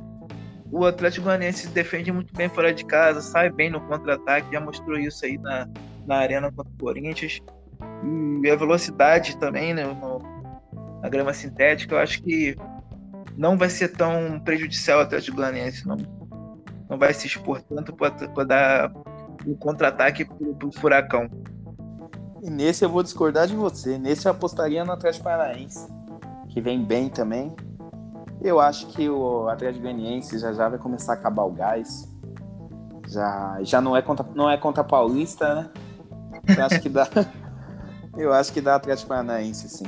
[0.73, 4.99] o Atlético Goianiense defende muito bem fora de casa, sai bem no contra-ataque, já mostrou
[4.99, 5.69] isso aí na,
[6.07, 7.41] na arena contra o Corinthians.
[8.43, 10.19] E a velocidade também né, no,
[11.03, 12.57] na grama sintética, eu acho que
[13.37, 15.97] não vai ser tão prejudicial ao Atlético Goianiense, não.
[16.89, 18.93] não vai se expor tanto para dar
[19.47, 21.29] um contra-ataque para o Furacão.
[22.43, 23.99] E nesse eu vou discordar de você.
[23.99, 25.89] Nesse eu apostaria no Atlético Paranaense,
[26.49, 27.55] que vem bem também.
[28.41, 32.11] Eu acho que o Atlético Goianiense já já vai começar a acabar o gás.
[33.09, 35.71] Já, já não é contra não é contra Paulista, né?
[36.57, 37.07] Eu acho que dá.
[38.17, 39.87] eu acho que dá Atlético Paranaense, sim.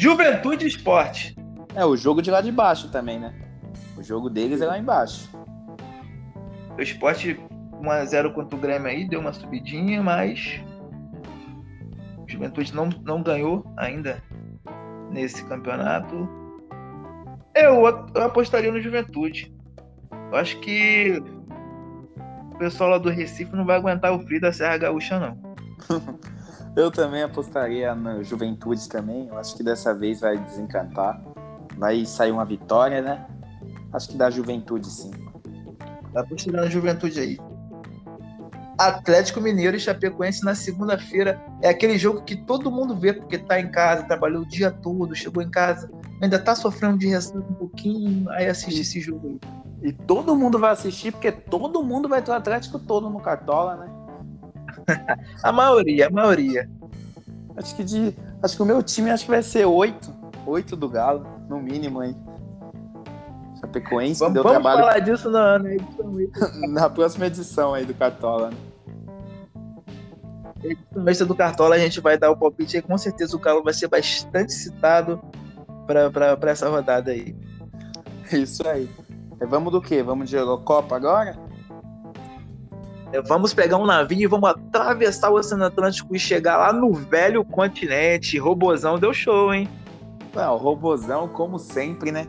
[0.00, 1.34] Juventude Esporte.
[1.74, 3.34] É, o jogo de lá de baixo também, né?
[3.96, 5.28] O jogo deles é lá embaixo.
[6.78, 7.36] O esporte
[7.82, 10.62] 1x0 contra o Grêmio aí, deu uma subidinha, mas.
[12.16, 14.22] O Juventude não, não ganhou ainda
[15.10, 16.28] nesse campeonato.
[17.52, 17.84] Eu,
[18.14, 19.52] eu apostaria no Juventude.
[20.30, 21.20] Eu acho que
[22.52, 25.36] o pessoal lá do Recife não vai aguentar o frio da Serra Gaúcha, não.
[26.76, 29.28] eu também apostaria no Juventude também.
[29.28, 31.20] Eu acho que dessa vez vai desencantar.
[31.76, 33.26] Vai sair uma vitória, né?
[33.92, 35.10] Acho que dá Juventude sim.
[36.12, 37.38] Tá apostando na Juventude aí.
[38.78, 41.40] Atlético Mineiro e Chapecoense na segunda-feira.
[41.60, 45.14] É aquele jogo que todo mundo vê porque tá em casa, trabalhou o dia todo,
[45.16, 45.90] chegou em casa,
[46.22, 49.40] ainda tá sofrendo de ressaca um pouquinho, aí assiste esse jogo aí.
[49.82, 53.76] E todo mundo vai assistir porque todo mundo vai ter o Atlético todo no Cartola,
[53.76, 53.97] né?
[55.42, 56.68] a maioria, a maioria.
[57.56, 60.14] Acho que de, acho que o meu time acho que vai ser oito,
[60.46, 62.14] oito do Galo, no mínimo aí.
[63.60, 64.80] Chapecoense vamos, deu vamos trabalho.
[64.80, 66.16] falar disso na, na edição
[66.70, 68.56] na próxima edição aí do Cartola, né?
[71.06, 72.82] Edição do Cartola a gente vai dar o palpite aí.
[72.82, 75.20] Com certeza o Galo vai ser bastante citado
[75.86, 77.34] para essa rodada aí.
[78.32, 78.88] Isso aí.
[79.48, 80.02] Vamos do quê?
[80.02, 81.47] Vamos de Eurocopa agora?
[83.10, 86.92] É, vamos pegar um navio e vamos atravessar o Oceano Atlântico e chegar lá no
[86.92, 88.38] velho continente.
[88.38, 89.68] Robozão deu show, hein?
[90.34, 92.26] Não, o Robozão, como sempre, né?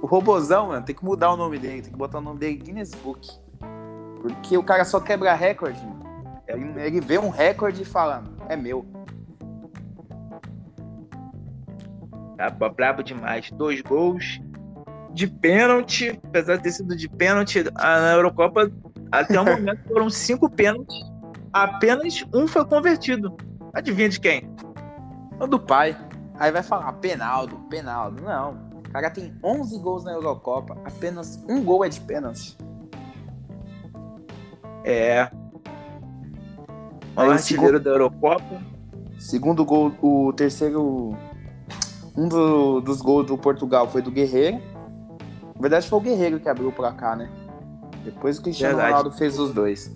[0.00, 2.56] O Robozão, mano, tem que mudar o nome dele, tem que botar o nome dele
[2.56, 3.28] Guinness Book.
[4.20, 6.02] Porque o cara só quebra recorde, mano.
[6.46, 8.86] Ele, ele vê um recorde e fala, é meu.
[12.36, 13.50] Tá brabo demais.
[13.50, 14.40] Dois gols
[15.12, 18.70] de pênalti, apesar de ter sido de pênalti, na Eurocopa
[19.12, 21.04] até o momento foram cinco pênaltis.
[21.52, 23.36] Apenas um foi convertido.
[23.74, 24.50] Adivinha de quem?
[25.38, 25.96] O do pai.
[26.38, 28.22] Aí vai falar, Penaldo, Penaldo.
[28.22, 32.56] Não, o cara tem 11 gols na Eurocopa, apenas um gol é de pênalti.
[34.84, 35.30] É.
[37.14, 37.80] O artilheiro segundo...
[37.80, 38.62] da Eurocopa.
[39.18, 41.16] Segundo gol, o terceiro.
[42.16, 44.60] Um do, dos gols do Portugal foi do Guerreiro.
[45.54, 47.30] Na verdade, foi o Guerreiro que abriu pra cá, né?
[48.04, 48.96] Depois o Cristiano verdade.
[48.96, 49.94] Ronaldo fez os dois.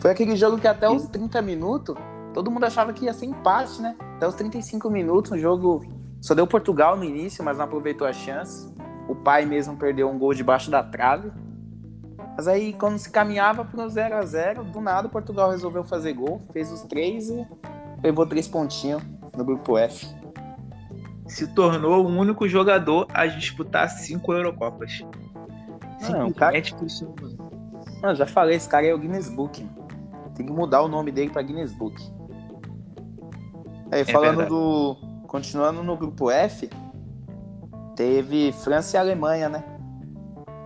[0.00, 1.96] Foi aquele jogo que até os 30 minutos,
[2.32, 3.96] todo mundo achava que ia ser empate, né?
[4.16, 5.84] Até os 35 minutos, um jogo
[6.20, 8.72] só deu Portugal no início, mas não aproveitou a chance.
[9.08, 11.30] O pai mesmo perdeu um gol debaixo da trave.
[12.36, 16.12] Mas aí, quando se caminhava para o 0 a 0 do nada Portugal resolveu fazer
[16.12, 17.46] gol, fez os três e
[18.02, 19.02] levou três pontinhos
[19.36, 20.06] no grupo F.
[21.26, 25.02] Se tornou o único jogador a disputar cinco Eurocopas.
[26.12, 26.60] Não, cara...
[28.02, 29.66] Não, já falei, esse cara é o Guinness Book.
[30.34, 31.96] Tem que mudar o nome dele para Guinness Book.
[33.90, 36.68] Aí, é falando é do, continuando no grupo F,
[37.94, 39.64] teve França e Alemanha, né?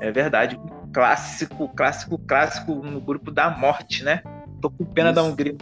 [0.01, 0.61] É verdade.
[0.93, 4.23] Clássico, clássico, clássico no grupo da morte, né?
[4.61, 5.15] Tô com pena Isso.
[5.15, 5.57] da Hungria,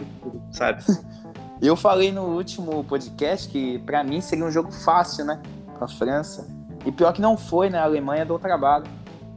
[0.51, 0.83] sabe?
[1.61, 5.41] Eu falei no último podcast que para mim seria um jogo fácil, né?
[5.77, 6.47] Pra França.
[6.85, 7.77] E pior que não foi, né?
[7.77, 8.85] A Alemanha deu trabalho.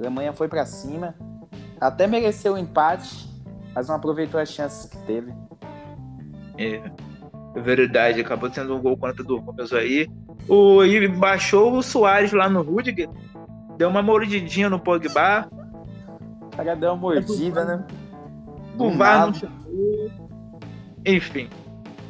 [0.02, 1.14] A Alemanha foi para cima.
[1.80, 3.28] Até mereceu o empate,
[3.72, 5.32] mas não aproveitou as chances que teve.
[6.58, 6.82] É.
[7.54, 10.08] É verdade, acabou sendo um gol contra do Rubens aí.
[10.48, 13.08] O, e baixou o Soares lá no Rudiger,
[13.76, 15.48] deu uma mordidinha no Pogba.
[16.40, 17.86] O cara deu uma mordida, né?
[18.78, 20.10] O VAR não chamou.
[21.04, 21.48] Enfim.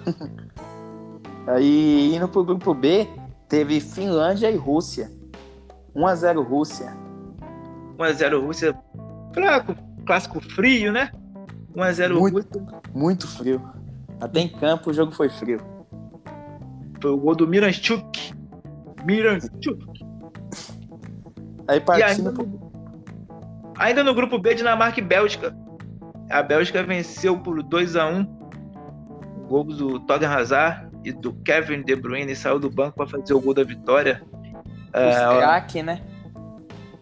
[1.46, 3.09] aí, indo pro grupo B,
[3.48, 5.11] teve Finlândia e Rússia.
[5.94, 7.02] 1x0 Rússia.
[8.03, 8.75] 1x0 Rússia.
[9.33, 9.75] Fraco,
[10.07, 11.11] clássico frio, né?
[11.77, 12.49] 1x0 Rússia.
[12.95, 13.62] Muito frio.
[14.21, 15.61] Até em campo o jogo foi frio.
[17.01, 18.33] Foi o gol do Miranchuk.
[19.05, 19.85] Miranchuk.
[21.67, 22.73] Aí partindo ainda, pro...
[23.77, 25.57] ainda no grupo B, Dinamarca e Bélgica.
[26.31, 31.83] A Bélgica venceu por 2 a 1 O gol do Torgan Hazard e do Kevin
[31.83, 34.23] De Bruyne saiu do banco para fazer o gol da vitória.
[34.95, 36.01] Os uh, craque, né?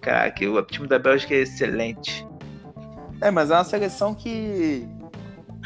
[0.01, 2.27] Craque, o time da Bélgica é excelente.
[3.21, 4.89] É, mas é uma seleção que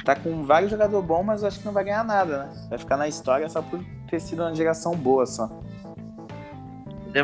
[0.04, 2.66] tá com vários jogadores bons, mas acho que não vai ganhar nada, né?
[2.68, 5.48] Vai ficar na história só por ter sido uma geração boa só.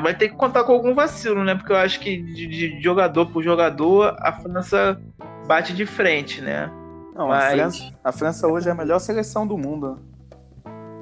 [0.02, 1.54] vai ter que contar com algum vacilo, né?
[1.54, 5.00] Porque eu acho que de, de jogador por jogador, a França
[5.46, 6.70] bate de frente, né?
[7.14, 7.52] Não, Mas...
[7.52, 9.98] a, França, a França hoje é a melhor seleção do mundo.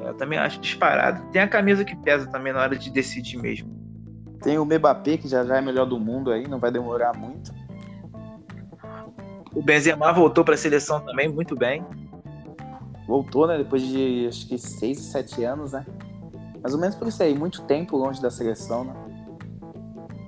[0.04, 1.22] Eu também acho disparado.
[1.30, 3.77] Tem a camisa que pesa também na hora de decidir mesmo.
[4.42, 7.52] Tem o Mbappé, que já já é melhor do mundo aí, não vai demorar muito.
[9.54, 11.84] O Benzema voltou para a seleção também, muito bem.
[13.06, 13.58] Voltou, né?
[13.58, 15.84] Depois de acho que 6, 7 anos, né?
[16.62, 18.94] Mais ou menos por isso aí, muito tempo longe da seleção, né?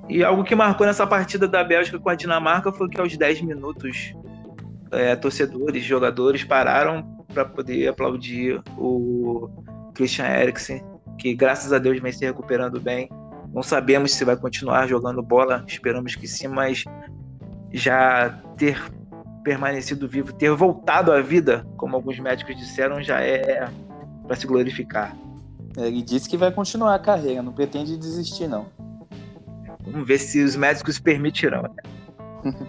[0.09, 3.43] E algo que marcou nessa partida da Bélgica com a Dinamarca foi que aos 10
[3.43, 4.13] minutos
[4.91, 9.49] é, torcedores, jogadores pararam para poder aplaudir o
[9.95, 10.83] Christian Eriksen,
[11.17, 13.09] que graças a Deus vem se recuperando bem.
[13.53, 16.85] Não sabemos se vai continuar jogando bola, esperamos que sim, mas
[17.73, 18.81] já ter
[19.43, 23.69] permanecido vivo, ter voltado à vida, como alguns médicos disseram, já é
[24.27, 25.17] para se glorificar.
[25.77, 28.67] Ele disse que vai continuar a carreira, não pretende desistir, não.
[29.85, 31.63] Vamos ver se os médicos permitirão.
[31.63, 32.55] Né?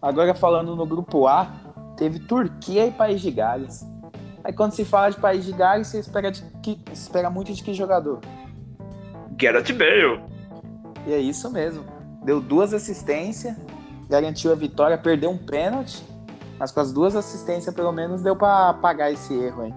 [0.00, 1.52] Agora falando no grupo A,
[1.96, 3.86] teve Turquia e País de Gales.
[4.42, 7.62] Aí quando se fala de País de Gales, você espera, de que, espera muito de
[7.62, 8.20] que jogador?
[9.36, 10.20] Gareth Bale.
[11.06, 11.84] E é isso mesmo.
[12.24, 13.54] Deu duas assistências,
[14.08, 16.02] garantiu a vitória, perdeu um pênalti,
[16.58, 19.74] mas com as duas assistências pelo menos deu para apagar esse erro aí.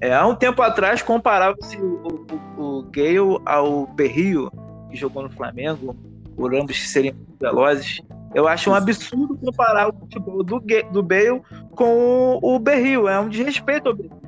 [0.00, 2.26] É, há um tempo atrás comparava-se o,
[2.58, 4.50] o, o Gale ao Berrio,
[4.90, 5.94] que jogou no Flamengo,
[6.34, 8.00] por ambos serem velozes.
[8.34, 13.08] Eu acho um absurdo comparar o futebol do, do Bale com o Berrio.
[13.08, 14.20] É um desrespeito ao Berrio.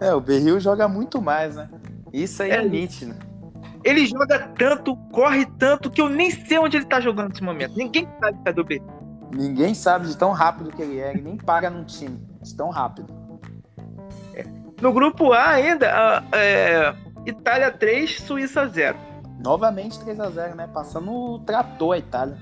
[0.00, 1.70] É, o Berrio joga muito mais, né?
[2.12, 3.14] Isso aí é, é nítido.
[3.84, 7.76] Ele joga tanto, corre tanto, que eu nem sei onde ele tá jogando nesse momento.
[7.76, 9.02] Ninguém sabe cadê o Berrio.
[9.34, 11.10] Ninguém sabe de tão rápido que ele é.
[11.10, 13.22] Ele nem para num time de tão rápido.
[14.82, 16.92] No grupo A ainda, é,
[17.24, 18.98] Itália 3, Suíça 0.
[19.38, 20.68] Novamente 3 a 0 né?
[20.74, 22.36] Passando o trator a Itália.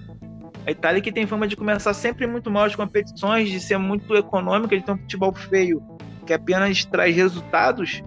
[0.67, 4.15] A Itália que tem fama de começar sempre muito mal as competições, de ser muito
[4.15, 5.83] econômica, de ter um futebol feio,
[6.25, 8.03] que apenas traz resultados.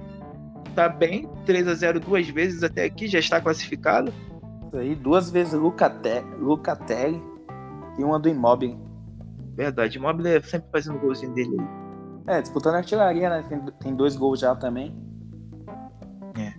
[0.76, 4.12] Tá bem, 3 a 0 duas vezes até aqui, já está classificado.
[4.68, 7.22] Isso aí, duas vezes Lucatelli
[7.98, 8.78] e uma do Immobile.
[9.56, 12.38] Verdade, Immobile é sempre fazendo golzinho dele aí.
[12.38, 13.44] É, disputando artilharia, né?
[13.48, 14.96] Tem, tem dois gols já também.
[16.38, 16.54] É.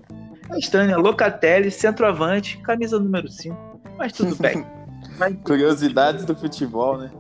[0.55, 0.96] É estranho, né?
[0.96, 3.57] Locatelli, centroavante, camisa número 5.
[3.98, 4.64] Mas tudo bem.
[5.18, 5.37] Mas...
[5.42, 7.11] Curiosidades do futebol, né?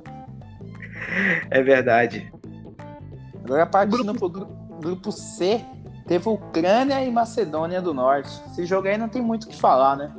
[1.50, 2.32] É verdade.
[3.42, 4.30] Agora partindo grupo...
[4.30, 5.64] pro grupo C,
[6.06, 8.30] teve Ucrânia e Macedônia do Norte.
[8.46, 10.12] Esse jogo aí não tem muito o que falar, né?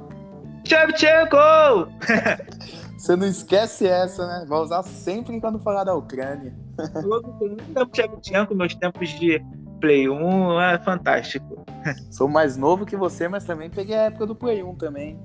[0.66, 1.90] Shevchenko!
[2.98, 4.46] Você não esquece essa, né?
[4.48, 6.56] Vai usar sempre quando falar da Ucrânia.
[7.94, 9.44] Shevchenko, meus tempos de
[9.80, 11.66] Play 1, é fantástico.
[12.10, 15.20] Sou mais novo que você, mas também peguei a época do Play 1 também.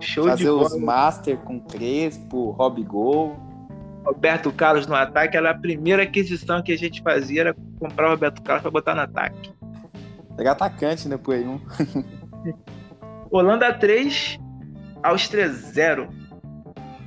[0.00, 0.66] Show Fazer de bola.
[0.66, 3.36] os Master com Crespo, Rob Gol.
[4.04, 8.10] Roberto Carlos no ataque era a primeira aquisição que a gente fazia, era comprar o
[8.10, 9.52] Roberto Carlos para botar no ataque.
[10.36, 11.60] Pegar atacante, né, Play 1.
[13.30, 14.38] Holanda 3,
[15.02, 16.08] Áustria 0.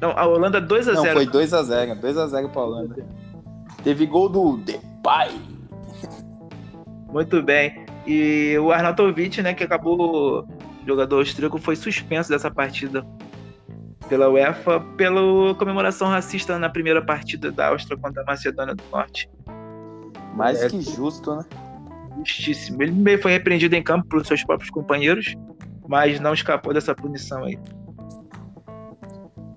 [0.01, 0.93] Não, a Holanda 2x0.
[0.93, 1.99] Não, foi 2x0.
[1.99, 3.05] 2x0 pra Holanda.
[3.83, 5.39] Teve gol do Depay.
[7.11, 7.85] Muito bem.
[8.05, 10.47] E o Arnautovic, né, que acabou
[10.85, 13.05] jogador austríaco, foi suspenso dessa partida
[14.07, 19.29] pela UEFA pela comemoração racista na primeira partida da Áustria contra a Macedônia do Norte.
[20.35, 21.45] Mais é, que justo, né?
[22.17, 22.81] Justíssimo.
[22.83, 25.35] Ele foi repreendido em campo pelos seus próprios companheiros,
[25.87, 27.59] mas não escapou dessa punição aí.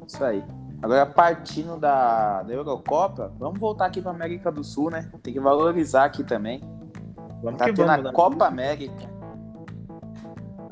[0.06, 0.42] Isso aí.
[0.80, 5.10] Agora, partindo da, da Eurocopa, vamos voltar aqui para América do Sul, né?
[5.22, 6.62] Tem que valorizar aqui também.
[7.42, 8.12] Vamos tá tendo vamos, a né?
[8.12, 9.10] Copa América.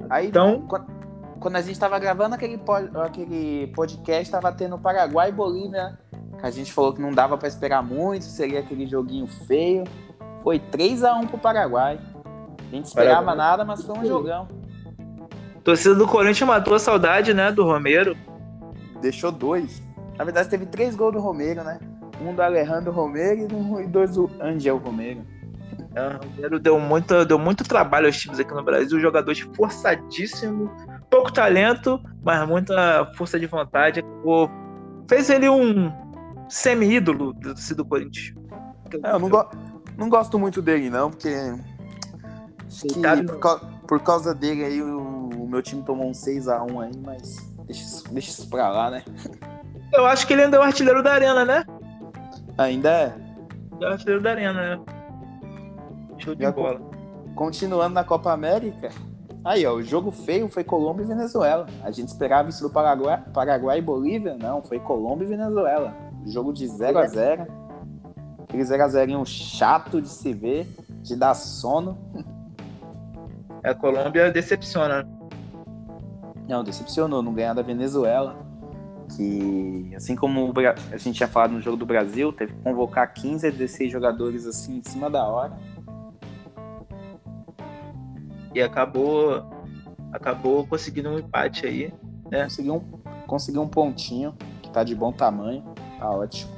[0.08, 0.64] Aí, então...
[0.68, 0.95] quando,
[1.40, 2.60] quando a gente tava gravando aquele,
[3.04, 5.98] aquele podcast, tava tendo Paraguai e Bolívia,
[6.38, 9.84] que a gente falou que não dava para esperar muito, seria aquele joguinho feio.
[10.42, 11.98] Foi 3 a 1 pro Paraguai.
[12.58, 13.36] A gente esperava Paraguai.
[13.36, 14.48] nada, mas foi um jogão.
[15.64, 18.16] Torcida do Corinthians matou a saudade, né, do Romero
[19.00, 19.82] deixou dois.
[20.16, 21.78] Na verdade, teve três gols do Romero, né?
[22.20, 23.46] Um do Alejandro Romero
[23.80, 25.20] e dois do Angel Romero.
[25.94, 30.70] É, o Romero deu muito, deu muito trabalho aos times aqui no Brasil, jogadores forçadíssimo,
[31.16, 34.00] pouco talento, mas muita força de vontade.
[34.00, 34.50] Acabou,
[35.08, 35.92] fez ele um
[36.48, 38.34] semi-ídolo do, do Corinthians.
[39.02, 39.48] É, eu não, go
[39.96, 41.34] não gosto muito dele, não, porque.
[43.26, 47.56] por, causa, por, causa dele aí, o, o meu time tomou um 6x1 aí, mas
[47.66, 49.04] Deixa isso, deixa isso pra lá, né?
[49.92, 51.64] Eu acho que ele ainda é o artilheiro da arena, né?
[52.56, 53.14] Ainda é?
[53.80, 54.84] É o artilheiro da arena, né?
[56.18, 56.80] Show de Já bola.
[57.34, 58.90] Continuando na Copa América,
[59.46, 61.68] Aí, ó, o jogo feio foi Colômbia e Venezuela.
[61.84, 64.36] A gente esperava isso do Paraguai, Paraguai e Bolívia.
[64.36, 65.94] Não, foi Colômbia e Venezuela.
[66.26, 67.46] Jogo de 0 a 0
[68.42, 70.66] Aquele 0x0 chato de se ver,
[71.00, 71.96] de dar sono.
[73.62, 75.08] A Colômbia decepciona.
[76.48, 78.36] Não, decepcionou, não ganhar da Venezuela.
[79.16, 80.52] Que, assim como
[80.92, 84.44] a gente tinha falado no jogo do Brasil, teve que convocar 15 a 16 jogadores
[84.44, 85.56] assim em cima da hora
[88.56, 89.44] e acabou
[90.12, 91.92] acabou conseguindo um empate aí,
[92.30, 92.44] né?
[92.44, 92.80] Conseguiu um,
[93.26, 95.62] conseguiu um pontinho que tá de bom tamanho,
[95.98, 96.50] tá ótimo.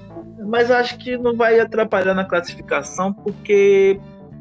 [0.47, 4.01] Mas acho que não vai atrapalhar na classificação, porque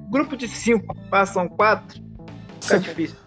[0.10, 2.00] grupo de cinco passam quatro,
[2.62, 3.18] fica difícil.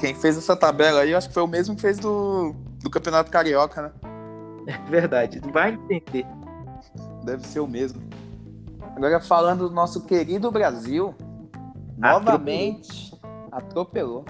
[0.00, 3.30] Quem fez essa tabela aí, acho que foi o mesmo que fez do, do Campeonato
[3.30, 3.92] Carioca, né?
[4.66, 6.26] É verdade, vai entender.
[7.24, 8.00] Deve ser o mesmo.
[8.96, 11.14] Agora falando do nosso querido Brasil,
[12.00, 13.14] Novamente,
[13.52, 14.24] atropelou.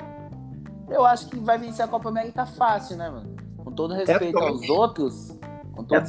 [0.89, 3.37] Eu acho que vai vencer a Copa América fácil, né, mano?
[3.57, 5.39] Com todo respeito é aos outros.
[5.73, 6.03] Com todo,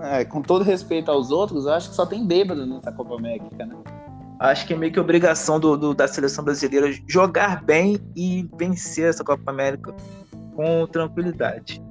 [0.00, 3.14] é, é, com todo respeito aos outros, eu acho que só tem bêbado nessa Copa
[3.14, 3.74] América, né?
[4.38, 9.08] Acho que é meio que obrigação do, do, da seleção brasileira jogar bem e vencer
[9.08, 9.94] essa Copa América
[10.54, 11.82] com tranquilidade.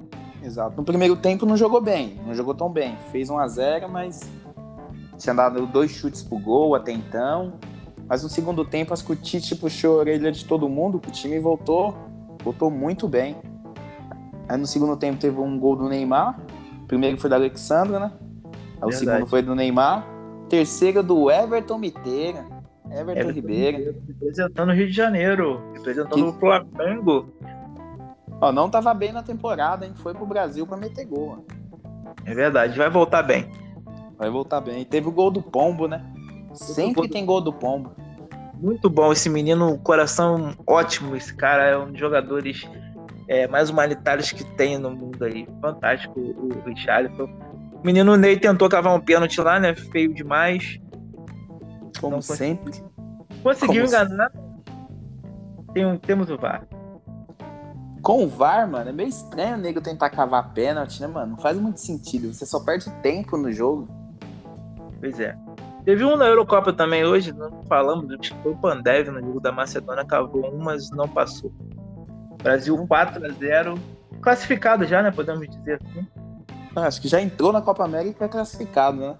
[0.42, 0.76] Exato.
[0.76, 2.96] No primeiro tempo não jogou bem, não jogou tão bem.
[3.10, 4.20] Fez 1 a 0 mas
[5.18, 7.54] tinha dado dois chutes pro gol até então.
[8.08, 11.10] Mas no segundo tempo, acho que o Tite puxou a orelha de todo mundo, o
[11.10, 11.94] time voltou,
[12.42, 13.36] voltou muito bem.
[14.48, 16.40] Aí no segundo tempo teve um gol do Neymar.
[16.82, 18.12] O primeiro foi da Alexandra, né?
[18.80, 20.06] Aí o segundo foi do Neymar.
[20.48, 22.46] Terceiro do Everton Miteira.
[22.90, 23.94] Everton, Everton Ribeiro.
[24.06, 25.60] Representando o Rio de Janeiro.
[25.74, 26.22] Representando que...
[26.22, 27.28] o Flamengo.
[28.40, 29.92] Ó, não tava bem na temporada, hein?
[29.96, 31.28] Foi pro Brasil pra meter gol.
[31.28, 31.44] Mano.
[32.24, 33.50] É verdade, vai voltar bem.
[34.16, 34.84] Vai voltar bem.
[34.84, 36.02] Teve o gol do Pombo, né?
[36.54, 37.90] Sempre tem gol do Pombo.
[38.54, 41.14] Muito bom esse menino, coração ótimo.
[41.14, 42.68] Esse cara é um dos jogadores
[43.28, 45.46] é, mais humanitários que tem no mundo aí.
[45.60, 47.28] Fantástico o, o Richarlison.
[47.72, 49.74] O menino Ney tentou cavar um pênalti lá, né?
[49.76, 50.80] Feio demais.
[52.00, 52.82] Como Não sempre.
[53.42, 54.32] Conseguiu Como enganar.
[55.72, 56.66] Tem um, temos o VAR.
[58.02, 61.32] Com o VAR, mano, é meio estranho o nego tentar cavar pênalti, né, mano?
[61.32, 62.32] Não faz muito sentido.
[62.32, 63.88] Você só perde tempo no jogo.
[64.98, 65.36] Pois é.
[65.88, 69.40] Teve um na Eurocopa também hoje, não falamos, acho que foi o Pandev no jogo
[69.40, 71.50] da Macedônia, cavou um, mas não passou.
[72.42, 73.74] Brasil 4 a 0
[74.20, 75.10] classificado já, né?
[75.10, 76.06] Podemos dizer assim.
[76.76, 79.16] Ah, acho que já entrou na Copa América é classificado, né?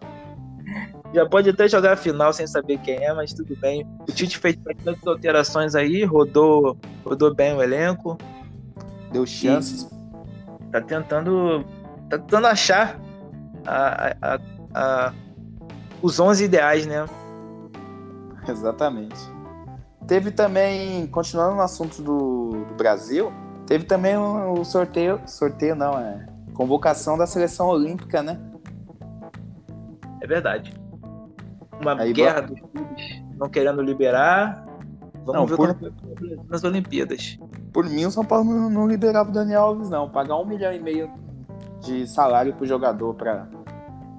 [1.15, 3.89] Já pode até jogar a final sem saber quem é, mas tudo bem.
[4.07, 4.55] O Tite fez
[4.85, 8.19] tantas alterações aí, rodou, rodou bem o elenco.
[9.11, 9.89] Deu chances.
[10.71, 11.65] Tá tentando.
[12.11, 13.01] Tá tentando achar
[13.67, 14.41] a, a,
[14.75, 15.13] a
[16.03, 17.05] os 11 ideais, né?
[18.49, 19.17] Exatamente.
[20.07, 23.33] Teve também, continuando no assunto do, do Brasil,
[23.67, 28.41] teve também o, o, sorteio, sorteio não, é convocação da seleção olímpica, né?
[30.23, 30.75] É verdade.
[31.81, 34.67] Uma Aí, guerra dos clubes não querendo liberar.
[35.25, 35.75] Vamos não, ver por...
[35.75, 37.39] como nas Olimpíadas.
[37.73, 40.09] Por mim, o São Paulo não, não liberava o Daniel Alves, não.
[40.09, 41.11] Pagar um milhão e meio
[41.81, 43.47] de salário pro jogador para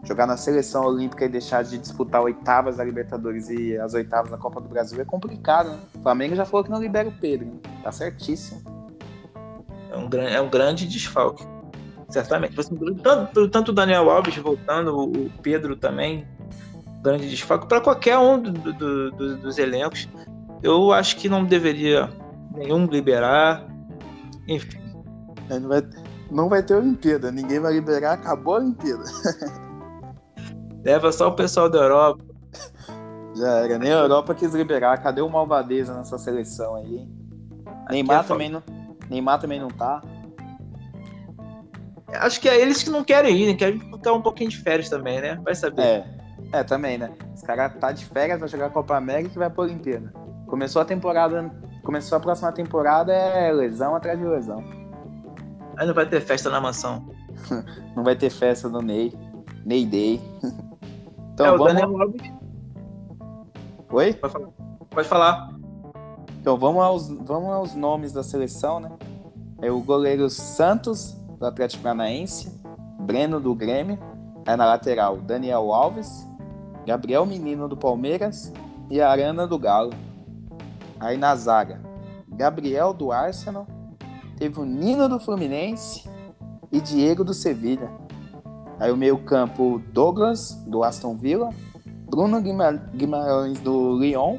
[0.10, 4.38] jogar na seleção olímpica e deixar de disputar oitavas da Libertadores e as oitavas da
[4.38, 5.78] Copa do Brasil é complicado, né?
[5.94, 7.54] O Flamengo já falou que não libera o Pedro, né?
[7.84, 8.60] tá certíssimo.
[9.92, 11.46] É um, é um grande desfalque,
[12.10, 12.56] certamente.
[13.04, 16.28] Tanto, tanto o Daniel Alves voltando, o Pedro também,
[17.04, 20.10] grande desfalque, para qualquer um do, do, do, dos elencos.
[20.64, 22.10] Eu acho que não deveria
[22.56, 23.64] nenhum liberar,
[24.48, 24.80] enfim.
[25.52, 25.84] É, não, vai,
[26.32, 29.04] não vai ter Olimpíada, ninguém vai liberar, acabou a Olimpíada.
[30.84, 32.24] Leva só o pessoal da Europa.
[33.36, 34.98] Já era, nem a Europa quis liberar.
[35.02, 37.08] Cadê o Malvadeza nessa seleção aí?
[37.90, 38.64] Neymar é também, não,
[39.10, 40.02] Neymar também não tá.
[42.08, 43.54] Acho que é eles que não querem ir, né?
[43.54, 45.40] Querem ficar um pouquinho de férias também, né?
[45.44, 45.82] Vai saber.
[45.82, 46.06] É,
[46.54, 47.12] é também, né?
[47.34, 50.12] Esse cara tá de férias, vai jogar a Copa América e vai pra Olimpíada.
[50.48, 51.52] Começou a temporada,
[51.84, 54.64] começou a próxima temporada, é lesão atrás de lesão.
[55.78, 57.10] Aí não vai ter festa na mansão.
[57.96, 59.14] não vai ter festa do Ney.
[59.66, 60.22] Ney Day.
[61.40, 61.74] Então, é, o vamos...
[61.74, 62.34] Daniel Alves.
[63.92, 64.14] Oi?
[64.14, 64.50] Pode falar.
[64.90, 65.50] Pode falar.
[66.42, 68.92] Então vamos aos, vamos aos nomes da seleção, né?
[69.62, 72.62] É o goleiro Santos, do Atlético Paranaense,
[73.00, 73.98] Breno do Grêmio,
[74.46, 76.28] aí na lateral Daniel Alves,
[76.86, 78.52] Gabriel Menino do Palmeiras
[78.90, 79.94] e Arana do Galo.
[81.00, 81.80] Aí na zaga,
[82.28, 83.66] Gabriel do Arsenal,
[84.38, 86.10] teve o Nino do Fluminense
[86.70, 87.90] e Diego do Sevilha.
[88.80, 91.50] Aí o meio-campo, Douglas, do Aston Villa,
[92.10, 94.38] Bruno Guimarães, do Lyon,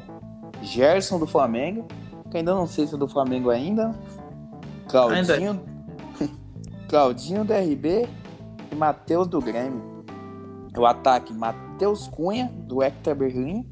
[0.61, 1.87] Gerson, do Flamengo,
[2.29, 3.93] que ainda não sei se é do Flamengo ainda.
[4.89, 5.51] Claudinho.
[5.51, 5.61] Ainda.
[6.89, 8.07] Claudinho do RB
[8.71, 10.03] e Matheus do Grêmio.
[10.77, 13.69] O ataque, Matheus Cunha, do Hector Berlim.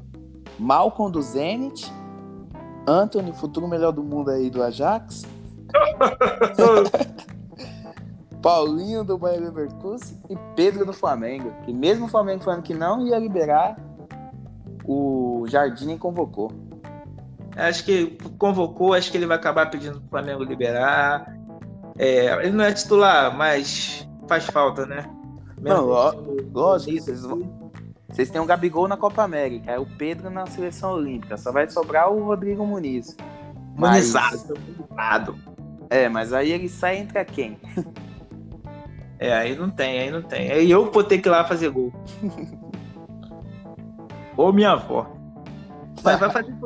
[0.58, 1.90] Malcolm do Zenit.
[2.86, 5.26] Anthony, futuro melhor do mundo aí do Ajax.
[8.42, 11.52] Paulinho do Bayern Leverkusen e Pedro do Flamengo.
[11.64, 13.76] Que mesmo o Flamengo falando que não ia liberar,
[14.84, 16.50] o Jardim convocou.
[17.56, 21.36] Acho que convocou, acho que ele vai acabar pedindo pro Flamengo liberar.
[21.98, 25.04] É, ele não é titular, mas faz falta, né?
[25.58, 25.84] Mesmo não,
[26.52, 27.22] lógico, vocês,
[28.08, 31.52] vocês têm o um Gabigol na Copa América, é o Pedro na seleção olímpica, só
[31.52, 33.14] vai sobrar o Rodrigo Muniz.
[33.76, 34.56] Munizado,
[34.88, 35.28] mas...
[35.90, 37.58] É, mas aí ele sai entre quem?
[39.20, 40.50] É, aí não tem, aí não tem.
[40.50, 41.92] Aí eu vou ter que ir lá fazer gol.
[44.34, 45.06] Ou minha avó.
[46.02, 46.56] Mas vai fazer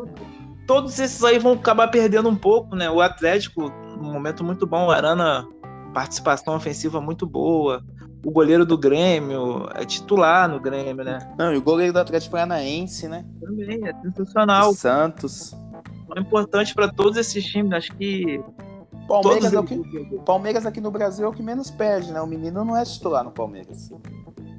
[0.64, 2.88] Todos esses aí vão acabar perdendo um pouco, né?
[2.88, 4.86] O Atlético, um momento muito bom.
[4.86, 5.44] O Arana,
[5.92, 7.82] participação ofensiva muito boa.
[8.24, 11.18] O goleiro do Grêmio é titular no Grêmio, né?
[11.36, 13.26] Não, e o goleiro do Atlético Paranaense, né?
[13.40, 14.70] Também, é sensacional.
[14.70, 15.54] O Santos.
[16.16, 17.72] É importante para todos esses times.
[17.72, 18.40] Acho que
[19.06, 22.20] Palmeiras, é o que, Palmeiras aqui no Brasil é o que menos perde, né?
[22.20, 23.90] O menino não é titular no Palmeiras.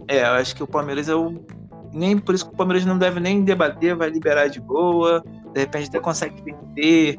[0.08, 1.44] É, eu acho que o Palmeiras é o.
[1.92, 5.24] Nem por isso que o Palmeiras não deve nem debater, vai liberar de boa.
[5.54, 7.18] De repente até consegue vender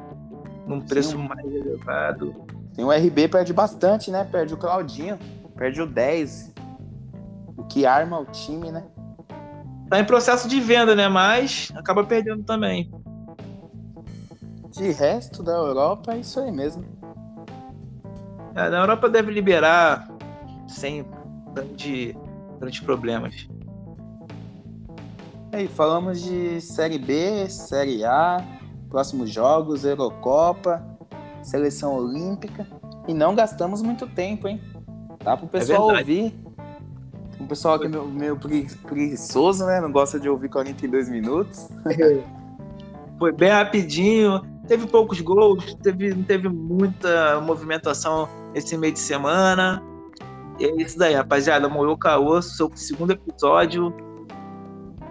[0.66, 1.28] num preço Sim.
[1.28, 2.34] mais elevado.
[2.74, 4.24] Tem o RB perde bastante, né?
[4.30, 5.18] Perde o Claudinho,
[5.56, 6.52] perde o 10.
[7.56, 8.84] O que arma o time, né?
[9.88, 11.08] Tá em processo de venda, né?
[11.08, 12.90] Mas acaba perdendo também.
[14.70, 16.84] De resto da Europa é isso aí mesmo.
[18.56, 20.08] É, na Europa deve liberar
[20.66, 21.04] sem
[21.52, 22.14] grandes
[22.58, 23.46] grande problemas.
[25.52, 28.42] E aí, falamos de Série B, Série A,
[28.88, 30.82] próximos jogos, Eurocopa,
[31.42, 32.66] Seleção Olímpica.
[33.06, 34.58] E não gastamos muito tempo, hein?
[35.22, 36.34] Tá pro pessoal é ouvir.
[37.38, 38.38] O pessoal aqui meio, meio
[38.86, 39.82] preguiçoso, né?
[39.82, 41.68] Não gosta de ouvir 42 minutos.
[43.18, 44.40] Foi bem rapidinho.
[44.66, 49.82] Teve poucos gols, teve, não teve muita movimentação esse meio de semana.
[50.58, 51.68] E é isso daí, rapaziada.
[51.68, 53.94] Moiou Caô, seu segundo episódio,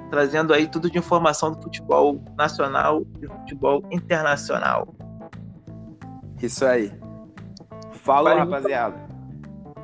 [0.10, 4.88] trazendo aí tudo de informação do futebol nacional e futebol internacional.
[6.42, 6.92] Isso aí.
[7.92, 9.06] Fala, rapaziada.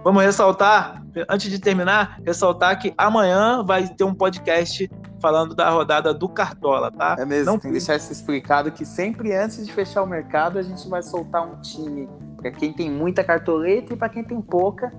[0.03, 4.89] Vamos ressaltar, antes de terminar, ressaltar que amanhã vai ter um podcast
[5.21, 7.15] falando da rodada do Cartola, tá?
[7.19, 7.59] É mesmo, Não...
[7.59, 11.03] tem que deixar isso explicado que sempre antes de fechar o mercado a gente vai
[11.03, 12.09] soltar um time
[12.41, 14.91] para quem tem muita cartoleta e para quem tem pouca,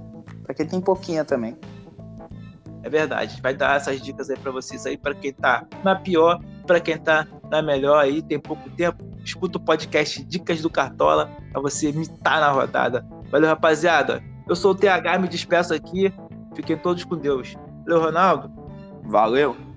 [0.45, 1.57] para quem tem pouquinha também.
[2.85, 6.41] É verdade, vai dar essas dicas aí para vocês aí, para quem tá na pior,
[6.67, 11.31] para quem tá na melhor aí, tem pouco tempo, escuta o podcast Dicas do Cartola
[11.53, 13.07] para você imitar na rodada.
[13.31, 14.23] Valeu, rapaziada.
[14.49, 16.13] Eu sou o TH, me despeço aqui.
[16.55, 17.55] Fiquem todos com Deus.
[17.87, 18.51] Valeu, Ronaldo.
[19.05, 19.72] Valeu.